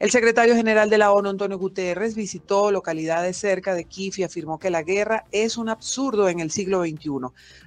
El 0.00 0.10
secretario 0.10 0.56
general 0.56 0.90
de 0.90 0.98
la 0.98 1.12
ONU, 1.12 1.28
Antonio 1.28 1.56
Guterres, 1.56 2.16
visitó 2.16 2.72
localidades 2.72 3.36
cerca 3.36 3.74
de 3.74 3.84
Kiev 3.84 4.14
y 4.16 4.24
afirmó 4.24 4.58
que 4.58 4.70
la 4.70 4.82
guerra 4.82 5.24
es 5.30 5.56
un 5.56 5.68
absurdo 5.68 6.28
en 6.28 6.40
el 6.40 6.50
siglo 6.50 6.82
XXI. 6.82 7.10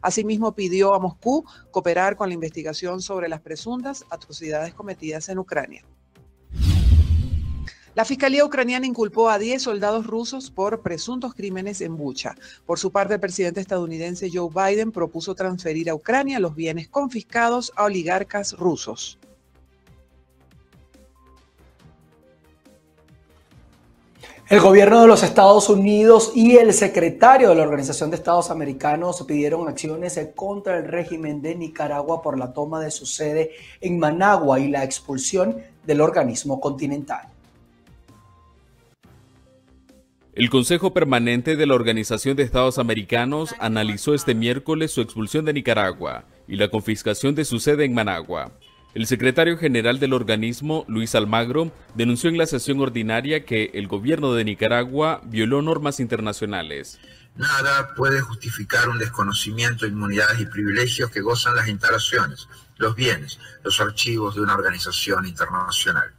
Asimismo, 0.01 0.53
pidió 0.53 0.93
a 0.93 0.99
Moscú 0.99 1.45
cooperar 1.71 2.17
con 2.17 2.27
la 2.27 2.35
investigación 2.35 3.01
sobre 3.01 3.29
las 3.29 3.39
presuntas 3.39 4.05
atrocidades 4.09 4.73
cometidas 4.73 5.29
en 5.29 5.39
Ucrania. 5.39 5.85
La 7.95 8.05
Fiscalía 8.05 8.45
ucraniana 8.45 8.85
inculpó 8.85 9.29
a 9.29 9.39
10 9.39 9.59
soldados 9.59 10.05
rusos 10.05 10.51
por 10.51 10.81
presuntos 10.81 11.33
crímenes 11.33 11.81
en 11.81 11.97
Bucha. 11.97 12.35
Por 12.65 12.77
su 12.77 12.91
parte, 12.91 13.15
el 13.15 13.19
presidente 13.19 13.61
estadounidense 13.61 14.29
Joe 14.31 14.51
Biden 14.53 14.91
propuso 14.91 15.33
transferir 15.33 15.89
a 15.89 15.95
Ucrania 15.95 16.39
los 16.39 16.53
bienes 16.53 16.89
confiscados 16.89 17.71
a 17.75 17.85
oligarcas 17.85 18.53
rusos. 18.53 19.17
El 24.49 24.61
gobierno 24.61 25.01
de 25.01 25.07
los 25.07 25.23
Estados 25.23 25.67
Unidos 25.67 26.31
y 26.33 26.55
el 26.55 26.71
secretario 26.71 27.49
de 27.49 27.55
la 27.55 27.63
Organización 27.63 28.09
de 28.09 28.15
Estados 28.15 28.49
Americanos 28.49 29.21
pidieron 29.27 29.67
acciones 29.67 30.17
contra 30.33 30.77
el 30.77 30.87
régimen 30.87 31.41
de 31.41 31.53
Nicaragua 31.53 32.21
por 32.21 32.39
la 32.39 32.53
toma 32.53 32.79
de 32.79 32.89
su 32.89 33.05
sede 33.05 33.51
en 33.81 33.99
Managua 33.99 34.57
y 34.61 34.69
la 34.69 34.85
expulsión 34.85 35.57
del 35.85 35.99
organismo 35.99 36.61
continental. 36.61 37.27
El 40.33 40.49
Consejo 40.49 40.93
Permanente 40.93 41.57
de 41.57 41.65
la 41.65 41.75
Organización 41.75 42.37
de 42.37 42.43
Estados 42.43 42.77
Americanos 42.77 43.53
analizó 43.59 44.13
este 44.13 44.33
miércoles 44.33 44.91
su 44.91 45.01
expulsión 45.01 45.43
de 45.43 45.51
Nicaragua 45.51 46.23
y 46.47 46.55
la 46.55 46.69
confiscación 46.69 47.35
de 47.35 47.43
su 47.43 47.59
sede 47.59 47.83
en 47.83 47.93
Managua. 47.93 48.53
El 48.93 49.05
secretario 49.05 49.57
general 49.57 49.99
del 49.99 50.13
organismo, 50.13 50.85
Luis 50.87 51.13
Almagro, 51.13 51.71
denunció 51.93 52.29
en 52.29 52.37
la 52.37 52.47
sesión 52.47 52.79
ordinaria 52.79 53.45
que 53.45 53.71
el 53.73 53.87
gobierno 53.87 54.33
de 54.33 54.45
Nicaragua 54.45 55.21
violó 55.25 55.61
normas 55.61 55.99
internacionales. 55.99 56.99
Nada 57.35 57.93
puede 57.95 58.21
justificar 58.21 58.89
un 58.89 58.97
desconocimiento 58.97 59.85
de 59.85 59.91
inmunidades 59.91 60.39
y 60.39 60.47
privilegios 60.47 61.11
que 61.11 61.21
gozan 61.21 61.55
las 61.55 61.67
instalaciones, 61.67 62.47
los 62.77 62.95
bienes, 62.95 63.39
los 63.63 63.79
archivos 63.79 64.35
de 64.35 64.41
una 64.41 64.55
organización 64.55 65.27
internacional. 65.27 66.13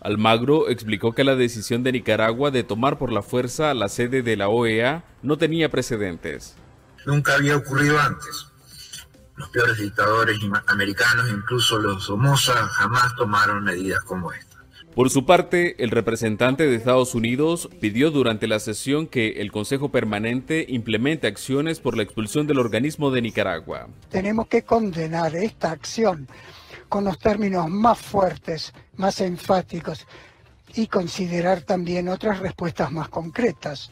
Almagro 0.00 0.68
explicó 0.68 1.14
que 1.14 1.24
la 1.24 1.34
decisión 1.34 1.82
de 1.82 1.92
Nicaragua 1.92 2.50
de 2.50 2.62
tomar 2.62 2.98
por 2.98 3.10
la 3.10 3.22
fuerza 3.22 3.74
la 3.74 3.88
sede 3.88 4.22
de 4.22 4.36
la 4.36 4.48
OEA 4.48 5.04
no 5.22 5.38
tenía 5.38 5.70
precedentes. 5.70 6.56
Nunca 7.06 7.34
había 7.34 7.56
ocurrido 7.56 7.98
antes. 7.98 8.51
Los 9.36 9.48
peores 9.48 9.78
dictadores 9.78 10.38
americanos, 10.66 11.30
incluso 11.30 11.78
los 11.78 12.04
Somoza, 12.04 12.52
jamás 12.52 13.14
tomaron 13.16 13.64
medidas 13.64 14.02
como 14.04 14.32
esta. 14.32 14.52
Por 14.94 15.08
su 15.08 15.24
parte, 15.24 15.82
el 15.82 15.90
representante 15.90 16.66
de 16.66 16.76
Estados 16.76 17.14
Unidos 17.14 17.70
pidió 17.80 18.10
durante 18.10 18.46
la 18.46 18.58
sesión 18.58 19.06
que 19.06 19.40
el 19.40 19.50
Consejo 19.50 19.90
Permanente 19.90 20.66
implemente 20.68 21.26
acciones 21.26 21.80
por 21.80 21.96
la 21.96 22.02
expulsión 22.02 22.46
del 22.46 22.58
organismo 22.58 23.10
de 23.10 23.22
Nicaragua. 23.22 23.88
Tenemos 24.10 24.48
que 24.48 24.64
condenar 24.64 25.34
esta 25.34 25.70
acción 25.70 26.28
con 26.90 27.04
los 27.04 27.18
términos 27.18 27.70
más 27.70 27.98
fuertes, 27.98 28.74
más 28.96 29.18
enfáticos 29.22 30.06
y 30.74 30.88
considerar 30.88 31.62
también 31.62 32.08
otras 32.08 32.40
respuestas 32.40 32.92
más 32.92 33.08
concretas. 33.08 33.90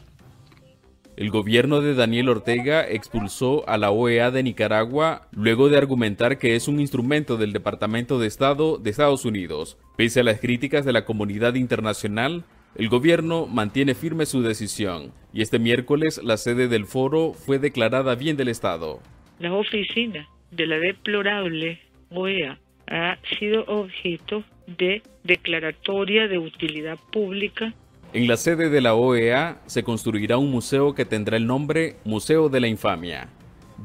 El 1.17 1.29
gobierno 1.29 1.81
de 1.81 1.93
Daniel 1.93 2.29
Ortega 2.29 2.87
expulsó 2.87 3.67
a 3.67 3.77
la 3.77 3.91
OEA 3.91 4.31
de 4.31 4.43
Nicaragua 4.43 5.27
luego 5.31 5.67
de 5.67 5.77
argumentar 5.77 6.37
que 6.37 6.55
es 6.55 6.69
un 6.69 6.79
instrumento 6.79 7.35
del 7.35 7.51
Departamento 7.51 8.17
de 8.17 8.27
Estado 8.27 8.77
de 8.77 8.89
Estados 8.89 9.25
Unidos. 9.25 9.77
Pese 9.97 10.21
a 10.21 10.23
las 10.23 10.39
críticas 10.39 10.85
de 10.85 10.93
la 10.93 11.03
comunidad 11.03 11.55
internacional, 11.55 12.45
el 12.75 12.87
gobierno 12.87 13.45
mantiene 13.45 13.93
firme 13.93 14.25
su 14.25 14.41
decisión 14.41 15.11
y 15.33 15.41
este 15.41 15.59
miércoles 15.59 16.21
la 16.23 16.37
sede 16.37 16.69
del 16.69 16.85
foro 16.85 17.33
fue 17.33 17.59
declarada 17.59 18.15
bien 18.15 18.37
del 18.37 18.47
Estado. 18.47 19.01
La 19.39 19.53
oficina 19.53 20.29
de 20.51 20.65
la 20.65 20.77
deplorable 20.77 21.79
OEA 22.09 22.57
ha 22.87 23.17
sido 23.37 23.65
objeto 23.65 24.43
de 24.65 25.03
declaratoria 25.23 26.29
de 26.29 26.37
utilidad 26.37 26.97
pública 27.11 27.73
en 28.13 28.27
la 28.27 28.35
sede 28.35 28.69
de 28.69 28.81
la 28.81 28.93
OEA 28.93 29.61
se 29.67 29.83
construirá 29.83 30.37
un 30.37 30.51
museo 30.51 30.93
que 30.93 31.05
tendrá 31.05 31.37
el 31.37 31.47
nombre 31.47 31.95
Museo 32.03 32.49
de 32.49 32.59
la 32.59 32.67
Infamia. 32.67 33.29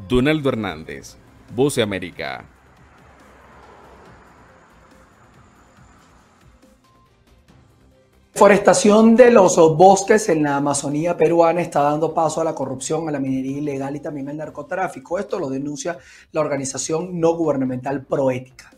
Donaldo 0.08 0.48
Hernández, 0.48 1.16
Voce 1.54 1.80
América. 1.80 2.44
Forestación 8.34 9.16
de 9.16 9.30
los 9.30 9.56
bosques 9.76 10.28
en 10.28 10.42
la 10.42 10.56
Amazonía 10.56 11.16
peruana 11.16 11.62
está 11.62 11.80
dando 11.80 12.12
paso 12.12 12.40
a 12.40 12.44
la 12.44 12.54
corrupción, 12.54 13.08
a 13.08 13.12
la 13.12 13.18
minería 13.18 13.58
ilegal 13.58 13.96
y 13.96 14.00
también 14.00 14.28
al 14.28 14.36
narcotráfico. 14.36 15.18
Esto 15.18 15.38
lo 15.38 15.48
denuncia 15.48 15.96
la 16.32 16.40
organización 16.40 17.18
no 17.18 17.34
gubernamental 17.34 18.04
Proética. 18.04 18.76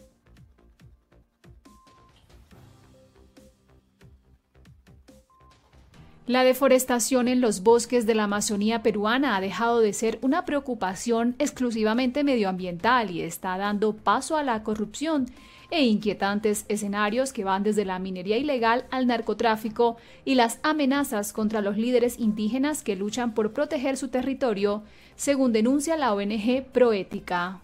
La 6.28 6.44
deforestación 6.44 7.26
en 7.26 7.40
los 7.40 7.62
bosques 7.62 8.04
de 8.04 8.14
la 8.14 8.24
Amazonía 8.24 8.82
peruana 8.82 9.34
ha 9.34 9.40
dejado 9.40 9.80
de 9.80 9.94
ser 9.94 10.18
una 10.20 10.44
preocupación 10.44 11.34
exclusivamente 11.38 12.22
medioambiental 12.22 13.10
y 13.10 13.22
está 13.22 13.56
dando 13.56 13.94
paso 13.96 14.36
a 14.36 14.42
la 14.42 14.62
corrupción 14.62 15.30
e 15.70 15.86
inquietantes 15.86 16.66
escenarios 16.68 17.32
que 17.32 17.44
van 17.44 17.62
desde 17.62 17.86
la 17.86 17.98
minería 17.98 18.36
ilegal 18.36 18.84
al 18.90 19.06
narcotráfico 19.06 19.96
y 20.26 20.34
las 20.34 20.58
amenazas 20.62 21.32
contra 21.32 21.62
los 21.62 21.78
líderes 21.78 22.18
indígenas 22.18 22.82
que 22.82 22.94
luchan 22.94 23.32
por 23.32 23.54
proteger 23.54 23.96
su 23.96 24.08
territorio, 24.08 24.82
según 25.16 25.54
denuncia 25.54 25.96
la 25.96 26.12
ONG 26.12 26.62
Proética. 26.74 27.62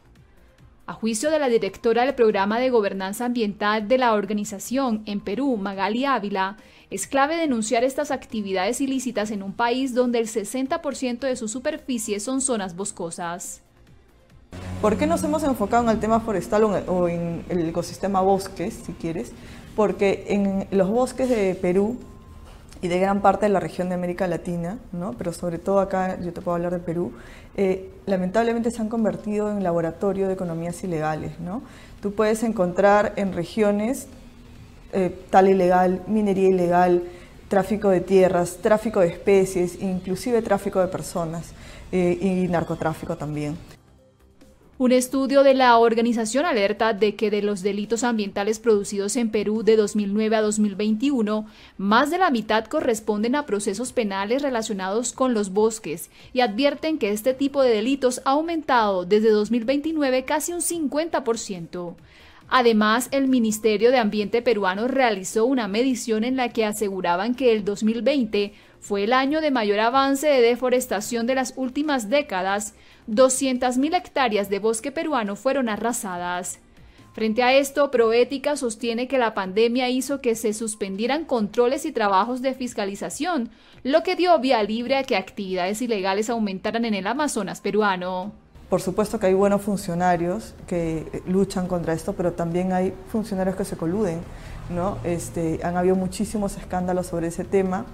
A 0.87 0.93
juicio 0.93 1.31
de 1.31 1.39
la 1.39 1.49
directora 1.49 2.05
del 2.05 2.15
programa 2.15 2.59
de 2.59 2.69
gobernanza 2.69 3.25
ambiental 3.25 3.89
de 3.89 3.97
la 3.97 4.13
organización 4.13 5.03
en 5.07 5.21
Perú, 5.21 5.57
Magali 5.57 6.05
Ávila, 6.05 6.59
es 6.95 7.09
clave 7.09 7.37
denunciar 7.37 7.83
estas 7.83 8.13
actividades 8.13 8.81
ilícitas 8.81 9.33
en 9.33 9.43
un 9.43 9.53
país 9.53 9.97
donde 9.97 10.21
el 10.21 10.29
60% 10.29 11.19
de 11.19 11.35
su 11.35 11.49
superficie 11.49 12.21
son 12.21 12.41
zonas 12.41 12.77
boscosas. 12.77 13.63
¿Por 14.81 14.97
qué 14.97 15.09
nos 15.09 15.25
hemos 15.25 15.43
enfocado 15.43 15.83
en 15.83 15.89
el 15.89 15.99
tema 15.99 16.21
forestal 16.21 16.63
o 16.63 17.09
en 17.09 17.45
el 17.49 17.69
ecosistema 17.69 18.21
bosques, 18.21 18.75
si 18.87 18.93
quieres? 18.93 19.33
Porque 19.75 20.27
en 20.29 20.69
los 20.71 20.89
bosques 20.89 21.29
de 21.29 21.57
Perú 21.57 21.99
y 22.81 22.87
de 22.87 23.01
gran 23.01 23.23
parte 23.23 23.47
de 23.47 23.49
la 23.51 23.59
región 23.59 23.89
de 23.89 23.97
América 23.97 24.29
Latina, 24.29 24.79
¿no? 24.93 25.15
pero 25.15 25.33
sobre 25.33 25.59
todo 25.59 25.81
acá, 25.81 26.21
yo 26.21 26.33
te 26.33 26.41
puedo 26.43 26.55
hablar 26.55 26.75
de 26.75 26.79
Perú, 26.79 27.11
eh, 27.57 27.91
lamentablemente 28.07 28.71
se 28.71 28.81
han 28.81 28.89
convertido 28.89 29.51
en 29.51 29.65
laboratorio 29.65 30.29
de 30.29 30.35
economías 30.35 30.85
ilegales. 30.85 31.41
¿no? 31.41 31.63
Tú 32.01 32.15
puedes 32.15 32.45
encontrar 32.45 33.15
en 33.17 33.33
regiones 33.33 34.07
eh, 34.95 35.15
tal 35.31 35.49
ilegal, 35.49 36.03
minería 36.07 36.49
ilegal, 36.49 37.03
tráfico 37.49 37.91
de 37.91 38.01
tierras, 38.01 38.59
tráfico 38.63 39.01
de 39.01 39.09
especies, 39.09 39.81
inclusive 39.81 40.41
tráfico 40.43 40.81
de 40.81 40.89
personas 40.89 41.53
eh, 41.93 42.19
y 42.21 42.49
narcotráfico 42.49 43.17
también. 43.17 43.57
Un 44.77 44.91
estudio 44.91 45.45
de 45.45 45.55
la 45.55 45.79
organización 45.79 46.47
alerta 46.47 46.95
de 46.95 47.15
que 47.15 47.31
de 47.31 47.43
los 47.43 47.63
delitos 47.63 48.03
ambientales 48.03 48.59
producidos 48.59 49.15
en 49.15 49.31
Perú 49.31 49.63
de 49.63 49.77
2009 49.77 50.35
a 50.35 50.43
2021, 50.43 51.47
más 51.79 52.11
de 52.11 52.19
la 52.19 52.33
mitad 52.33 52.65
corresponden 52.65 53.37
a 53.37 53.47
procesos 53.47 53.93
penales 53.93 54.43
relacionados 54.43 55.13
con 55.13 55.33
los 55.33 55.53
bosques 55.53 56.11
y 56.33 56.41
advierten 56.41 56.99
que 56.99 57.13
este 57.13 57.35
tipo 57.35 57.63
de 57.63 57.71
delitos 57.71 58.21
ha 58.25 58.33
aumentado 58.33 59.05
desde 59.05 59.31
2029 59.31 60.25
casi 60.25 60.53
un 60.53 60.61
50%. 60.61 61.95
Además, 62.49 63.09
el 63.11 63.27
Ministerio 63.27 63.91
de 63.91 63.99
Ambiente 63.99 64.43
peruano 64.43 64.87
realizó 64.87 65.47
una 65.47 65.67
medición 65.67 66.25
en 66.25 66.37
la 66.37 66.51
que 66.51 66.65
aseguraban 66.65 67.35
que 67.35 67.53
el 67.53 67.65
2020 67.65 68.53
fue 68.81 69.05
el 69.05 69.13
año 69.13 69.41
de 69.41 69.51
mayor 69.51 69.81
avance 69.81 70.27
de 70.27 70.43
deforestación 70.43 71.27
de 71.27 71.35
las 71.35 71.55
últimas 71.57 72.11
décadas. 72.11 72.75
200.000 73.09 73.97
hectáreas 73.97 74.51
de 74.51 74.59
bosque 74.59 74.93
peruano 74.93 75.37
fueron 75.37 75.69
arrasadas. 75.69 76.61
Frente 77.15 77.45
a 77.45 77.55
esto, 77.55 77.93
Proética 77.93 78.57
sostiene 78.57 79.07
que 79.07 79.19
la 79.19 79.35
pandemia 79.35 79.89
hizo 79.89 80.21
que 80.21 80.35
se 80.35 80.53
suspendieran 80.53 81.25
controles 81.25 81.87
y 81.87 81.93
trabajos 81.93 82.43
de 82.43 82.55
fiscalización, 82.55 83.51
lo 83.85 84.03
que 84.03 84.17
dio 84.17 84.37
vía 84.41 84.63
libre 84.65 84.97
a 84.97 85.05
que 85.05 85.17
actividades 85.17 85.81
ilegales 85.81 86.29
aumentaran 86.29 86.85
en 86.85 86.95
el 86.95 87.07
Amazonas 87.07 87.61
peruano. 87.61 88.44
Por 88.69 88.81
supuesto 88.81 89.21
que 89.21 89.27
hay 89.27 89.35
buenos 89.35 89.63
funcionarios 89.63 90.55
que 90.67 91.23
luchan 91.27 91.67
contra 91.67 91.93
esto, 91.93 92.15
pero 92.15 92.33
también 92.33 92.73
hay 92.73 92.93
funcionarios 93.09 93.57
que 93.57 93.65
se 93.65 93.77
coluden. 93.77 94.21
¿no? 94.71 94.99
Este, 95.05 95.61
han 95.63 95.77
habido 95.77 95.97
muchísimos 95.97 96.57
escándalos 96.57 97.09
sobre 97.09 97.29
ese 97.29 97.45
tema. 97.45 97.85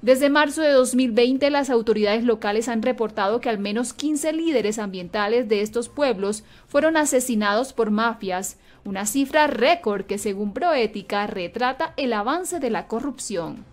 Desde 0.00 0.30
marzo 0.30 0.62
de 0.62 0.70
2020, 0.70 1.50
las 1.50 1.70
autoridades 1.70 2.22
locales 2.22 2.68
han 2.68 2.82
reportado 2.82 3.40
que 3.40 3.48
al 3.48 3.58
menos 3.58 3.92
15 3.92 4.32
líderes 4.32 4.78
ambientales 4.78 5.48
de 5.48 5.60
estos 5.60 5.88
pueblos 5.88 6.44
fueron 6.68 6.96
asesinados 6.96 7.72
por 7.72 7.90
mafias, 7.90 8.58
una 8.84 9.06
cifra 9.06 9.48
récord 9.48 10.04
que 10.04 10.18
según 10.18 10.52
Proética 10.52 11.26
retrata 11.26 11.94
el 11.96 12.12
avance 12.12 12.60
de 12.60 12.70
la 12.70 12.86
corrupción. 12.86 13.64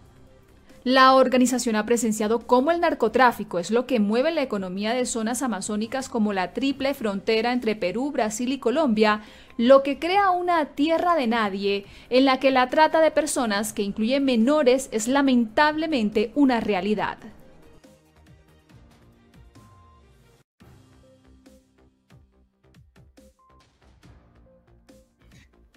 La 0.85 1.15
organización 1.15 1.75
ha 1.77 1.87
presenciado 1.87 2.45
cómo 2.45 2.69
el 2.69 2.79
narcotráfico 2.79 3.57
es 3.57 3.71
lo 3.71 3.87
que 3.87 3.99
mueve 3.99 4.31
la 4.31 4.43
economía 4.43 4.93
de 4.93 5.07
zonas 5.07 5.41
amazónicas 5.41 6.09
como 6.09 6.31
la 6.31 6.53
triple 6.53 6.93
frontera 6.93 7.53
entre 7.53 7.75
Perú, 7.75 8.11
Brasil 8.11 8.51
y 8.51 8.59
Colombia, 8.59 9.21
lo 9.57 9.81
que 9.81 9.97
crea 9.97 10.29
una 10.29 10.63
tierra 10.75 11.15
de 11.15 11.25
nadie 11.25 11.85
en 12.11 12.25
la 12.25 12.39
que 12.39 12.51
la 12.51 12.69
trata 12.69 13.01
de 13.01 13.09
personas 13.09 13.73
que 13.73 13.81
incluye 13.81 14.19
menores 14.19 14.89
es 14.91 15.07
lamentablemente 15.07 16.31
una 16.35 16.59
realidad. 16.59 17.17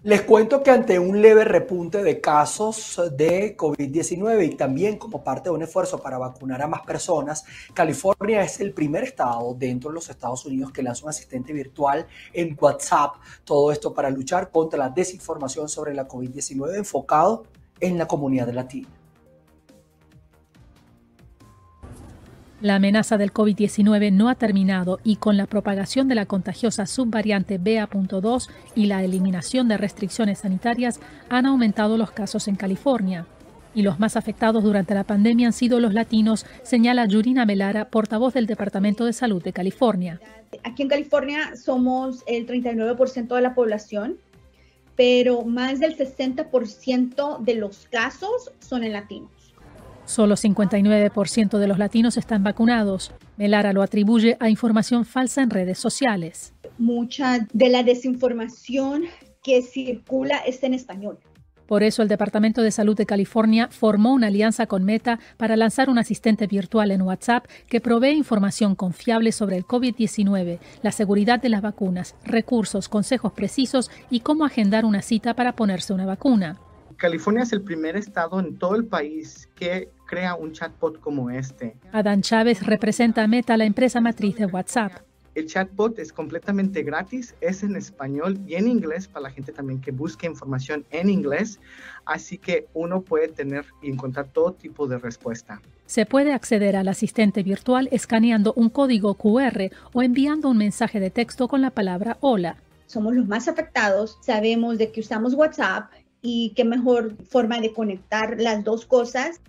Les 0.04 0.22
cuento 0.22 0.62
que 0.62 0.70
ante 0.70 0.96
un 1.00 1.20
leve 1.20 1.42
repunte 1.42 2.04
de 2.04 2.20
casos 2.20 3.02
de 3.16 3.56
COVID-19 3.56 4.46
y 4.46 4.54
también 4.54 4.96
como 4.96 5.24
parte 5.24 5.48
de 5.48 5.56
un 5.56 5.62
esfuerzo 5.62 5.98
para 5.98 6.18
vacunar 6.18 6.62
a 6.62 6.68
más 6.68 6.82
personas, 6.82 7.44
California 7.74 8.42
es 8.42 8.60
el 8.60 8.72
primer 8.72 9.02
estado 9.02 9.56
dentro 9.58 9.90
de 9.90 9.94
los 9.94 10.08
Estados 10.08 10.46
Unidos 10.46 10.70
que 10.70 10.84
lanza 10.84 11.02
un 11.02 11.10
asistente 11.10 11.52
virtual 11.52 12.06
en 12.32 12.56
WhatsApp. 12.60 13.16
Todo 13.42 13.72
esto 13.72 13.92
para 13.92 14.08
luchar 14.08 14.52
contra 14.52 14.78
la 14.78 14.88
desinformación 14.88 15.68
sobre 15.68 15.92
la 15.94 16.06
COVID-19 16.06 16.76
enfocado 16.76 17.42
en 17.80 17.98
la 17.98 18.06
comunidad 18.06 18.50
latina. 18.50 18.97
La 22.60 22.74
amenaza 22.74 23.18
del 23.18 23.32
COVID-19 23.32 24.12
no 24.12 24.28
ha 24.28 24.34
terminado 24.34 24.98
y 25.04 25.16
con 25.16 25.36
la 25.36 25.46
propagación 25.46 26.08
de 26.08 26.16
la 26.16 26.26
contagiosa 26.26 26.86
subvariante 26.86 27.56
BA.2 27.56 28.48
y 28.74 28.86
la 28.86 29.04
eliminación 29.04 29.68
de 29.68 29.76
restricciones 29.76 30.40
sanitarias 30.40 30.98
han 31.28 31.46
aumentado 31.46 31.96
los 31.96 32.10
casos 32.10 32.48
en 32.48 32.56
California. 32.56 33.26
Y 33.76 33.82
los 33.82 34.00
más 34.00 34.16
afectados 34.16 34.64
durante 34.64 34.92
la 34.92 35.04
pandemia 35.04 35.46
han 35.46 35.52
sido 35.52 35.78
los 35.78 35.94
latinos, 35.94 36.46
señala 36.64 37.06
Yurina 37.06 37.46
Melara, 37.46 37.90
portavoz 37.90 38.34
del 38.34 38.46
Departamento 38.46 39.04
de 39.04 39.12
Salud 39.12 39.40
de 39.40 39.52
California. 39.52 40.20
Aquí 40.64 40.82
en 40.82 40.88
California 40.88 41.54
somos 41.54 42.24
el 42.26 42.44
39% 42.44 43.36
de 43.36 43.40
la 43.40 43.54
población, 43.54 44.16
pero 44.96 45.44
más 45.44 45.78
del 45.78 45.96
60% 45.96 47.38
de 47.38 47.54
los 47.54 47.86
casos 47.88 48.50
son 48.58 48.82
en 48.82 48.94
latinos. 48.94 49.37
Solo 50.08 50.36
59% 50.36 51.58
de 51.58 51.68
los 51.68 51.78
latinos 51.78 52.16
están 52.16 52.42
vacunados. 52.42 53.12
Melara 53.36 53.74
lo 53.74 53.82
atribuye 53.82 54.38
a 54.40 54.48
información 54.48 55.04
falsa 55.04 55.42
en 55.42 55.50
redes 55.50 55.78
sociales. 55.78 56.54
Mucha 56.78 57.46
de 57.52 57.68
la 57.68 57.82
desinformación 57.82 59.02
que 59.44 59.60
circula 59.60 60.38
está 60.38 60.66
en 60.66 60.72
español. 60.72 61.18
Por 61.66 61.82
eso 61.82 62.00
el 62.00 62.08
Departamento 62.08 62.62
de 62.62 62.70
Salud 62.70 62.96
de 62.96 63.04
California 63.04 63.68
formó 63.70 64.14
una 64.14 64.28
alianza 64.28 64.66
con 64.66 64.82
Meta 64.82 65.18
para 65.36 65.56
lanzar 65.56 65.90
un 65.90 65.98
asistente 65.98 66.46
virtual 66.46 66.90
en 66.90 67.02
WhatsApp 67.02 67.44
que 67.66 67.82
provee 67.82 68.12
información 68.12 68.76
confiable 68.76 69.30
sobre 69.30 69.58
el 69.58 69.66
COVID-19, 69.66 70.58
la 70.80 70.92
seguridad 70.92 71.38
de 71.38 71.50
las 71.50 71.60
vacunas, 71.60 72.14
recursos, 72.24 72.88
consejos 72.88 73.34
precisos 73.34 73.90
y 74.08 74.20
cómo 74.20 74.46
agendar 74.46 74.86
una 74.86 75.02
cita 75.02 75.34
para 75.34 75.52
ponerse 75.52 75.92
una 75.92 76.06
vacuna. 76.06 76.58
California 76.96 77.42
es 77.42 77.52
el 77.52 77.62
primer 77.62 77.96
estado 77.96 78.40
en 78.40 78.58
todo 78.58 78.74
el 78.74 78.86
país 78.86 79.48
que 79.54 79.90
crea 80.08 80.34
un 80.34 80.52
chatbot 80.52 80.98
como 80.98 81.30
este. 81.30 81.76
Adán 81.92 82.22
Chávez 82.22 82.66
representa 82.66 83.22
a 83.22 83.28
Meta, 83.28 83.56
la 83.56 83.66
empresa 83.66 84.00
matriz 84.00 84.34
de 84.36 84.46
WhatsApp. 84.46 84.92
El 85.36 85.46
chatbot 85.46 85.96
es 86.00 86.12
completamente 86.12 86.82
gratis, 86.82 87.36
es 87.40 87.62
en 87.62 87.76
español 87.76 88.40
y 88.44 88.56
en 88.56 88.66
inglés 88.66 89.06
para 89.06 89.24
la 89.24 89.30
gente 89.30 89.52
también 89.52 89.80
que 89.80 89.92
busque 89.92 90.26
información 90.26 90.84
en 90.90 91.10
inglés, 91.10 91.60
así 92.06 92.38
que 92.38 92.66
uno 92.74 93.02
puede 93.02 93.28
tener 93.28 93.66
y 93.80 93.88
encontrar 93.88 94.26
todo 94.32 94.52
tipo 94.54 94.88
de 94.88 94.98
respuesta. 94.98 95.60
Se 95.86 96.06
puede 96.06 96.32
acceder 96.32 96.74
al 96.74 96.88
asistente 96.88 97.44
virtual 97.44 97.88
escaneando 97.92 98.52
un 98.54 98.68
código 98.68 99.14
QR 99.14 99.70
o 99.92 100.02
enviando 100.02 100.48
un 100.48 100.58
mensaje 100.58 100.98
de 100.98 101.10
texto 101.10 101.46
con 101.46 101.62
la 101.62 101.70
palabra 101.70 102.16
hola. 102.20 102.56
Somos 102.86 103.14
los 103.14 103.28
más 103.28 103.46
afectados, 103.46 104.18
sabemos 104.22 104.76
de 104.76 104.90
que 104.90 105.00
usamos 105.00 105.34
WhatsApp 105.34 105.92
y 106.20 106.52
qué 106.56 106.64
mejor 106.64 107.14
forma 107.26 107.60
de 107.60 107.72
conectar 107.72 108.40
las 108.40 108.64
dos 108.64 108.86
cosas. 108.86 109.40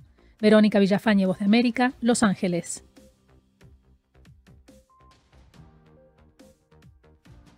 Verónica 0.42 0.80
Villafañe, 0.80 1.26
Voz 1.26 1.40
de 1.40 1.46
América, 1.46 1.94
Los 2.02 2.24
Ángeles. 2.24 2.84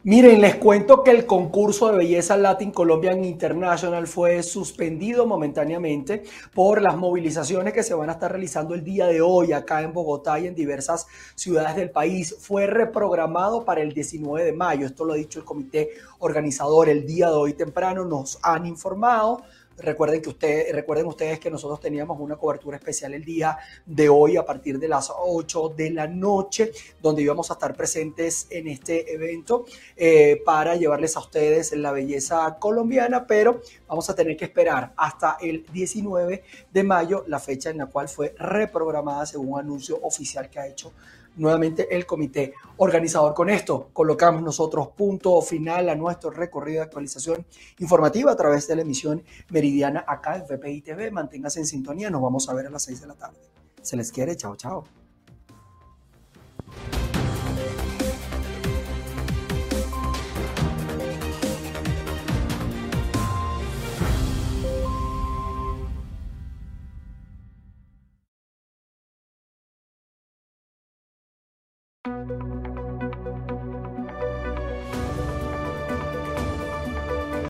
Miren, 0.04 0.42
les 0.42 0.56
cuento 0.56 1.04
que 1.04 1.12
el 1.12 1.28
concurso 1.28 1.92
de 1.92 1.98
belleza 1.98 2.36
Latin 2.36 2.72
Colombian 2.72 3.24
International 3.24 4.08
fue 4.08 4.42
suspendido 4.42 5.28
momentáneamente 5.28 6.24
por 6.56 6.82
las 6.82 6.98
movilizaciones 6.98 7.72
que 7.72 7.84
se 7.84 7.94
van 7.94 8.10
a 8.10 8.14
estar 8.14 8.32
realizando 8.32 8.74
el 8.74 8.84
día 8.84 9.06
de 9.06 9.22
hoy 9.22 9.54
acá 9.54 9.84
en 9.84 9.94
Bogotá 9.94 10.40
y 10.40 10.48
en 10.48 10.56
diversas 10.56 11.06
ciudades 11.36 11.76
del 11.76 11.92
país. 11.92 12.36
Fue 12.40 12.66
reprogramado 12.66 13.64
para 13.64 13.82
el 13.82 13.94
19 13.94 14.44
de 14.44 14.54
mayo. 14.54 14.88
Esto 14.88 15.06
lo 15.06 15.14
ha 15.14 15.18
dicho 15.18 15.38
el 15.38 15.46
comité 15.46 15.92
organizador 16.18 16.90
el 16.90 17.06
día 17.06 17.28
de 17.28 17.36
hoy 17.36 17.54
temprano. 17.54 18.04
Nos 18.04 18.40
han 18.42 18.66
informado 18.66 19.44
Recuerden, 19.78 20.22
que 20.22 20.30
usted, 20.30 20.74
recuerden 20.74 21.08
ustedes 21.08 21.40
que 21.40 21.50
nosotros 21.50 21.80
teníamos 21.80 22.20
una 22.20 22.36
cobertura 22.36 22.78
especial 22.78 23.14
el 23.14 23.24
día 23.24 23.58
de 23.86 24.10
hoy 24.10 24.38
a 24.38 24.46
partir 24.46 24.78
de 24.78 24.88
las 24.88 25.12
8 25.16 25.74
de 25.76 25.90
la 25.92 26.08
noche, 26.08 26.72
donde 27.02 27.24
íbamos 27.24 27.50
a 27.50 27.54
estar 27.54 27.76
presentes 27.76 28.48
en 28.50 28.68
este 28.68 29.14
evento 29.14 29.66
eh, 29.96 30.42
para 30.46 30.76
llevarles 30.76 31.16
a 31.16 31.22
ustedes 31.22 31.72
la 31.74 31.92
belleza 31.92 32.58
colombiana, 32.60 33.26
pero 33.26 33.62
vamos 33.88 34.10
a 34.10 34.16
tener 34.16 34.38
que 34.38 34.46
esperar 34.46 34.94
hasta 34.96 35.38
el 35.42 35.66
19 35.72 36.44
de 36.72 36.84
mayo, 36.84 37.24
la 37.28 37.40
fecha 37.40 37.70
en 37.70 37.80
la 37.80 37.88
cual 37.88 38.08
fue 38.08 38.36
reprogramada 38.38 39.26
según 39.26 39.60
anuncio 39.60 40.00
oficial 40.02 40.50
que 40.50 40.60
ha 40.60 40.68
hecho 40.68 40.94
nuevamente 41.42 41.94
el 41.94 42.06
comité 42.06 42.54
organizador. 42.78 43.34
Con 43.34 43.50
esto 43.50 43.90
colocamos 43.92 44.42
nosotros 44.44 44.90
punto 44.90 45.42
final 45.42 45.90
a 45.90 45.96
nuestro 45.96 46.30
recorrido 46.30 46.80
de 46.80 46.86
actualización 46.86 47.46
informativa 47.80 48.32
a 48.32 48.36
través 48.36 48.68
de 48.68 48.76
la 48.76 48.84
emisión 48.84 49.24
meridiana 49.50 50.06
acá 50.08 50.46
VPI 50.48 50.82
TV. 50.82 51.12
Manténgase 51.12 51.60
en 51.60 51.66
sintonía, 51.66 52.10
nos 52.10 52.22
vamos 52.22 52.48
a 52.48 52.54
ver 52.54 52.68
a 52.68 52.70
las 52.70 52.84
6 52.84 53.02
de 53.02 53.08
la 53.08 53.16
tarde. 53.16 53.40
Se 53.82 53.98
les 53.98 54.12
quiere, 54.12 54.38
chao, 54.38 54.56
chao. 54.56 55.01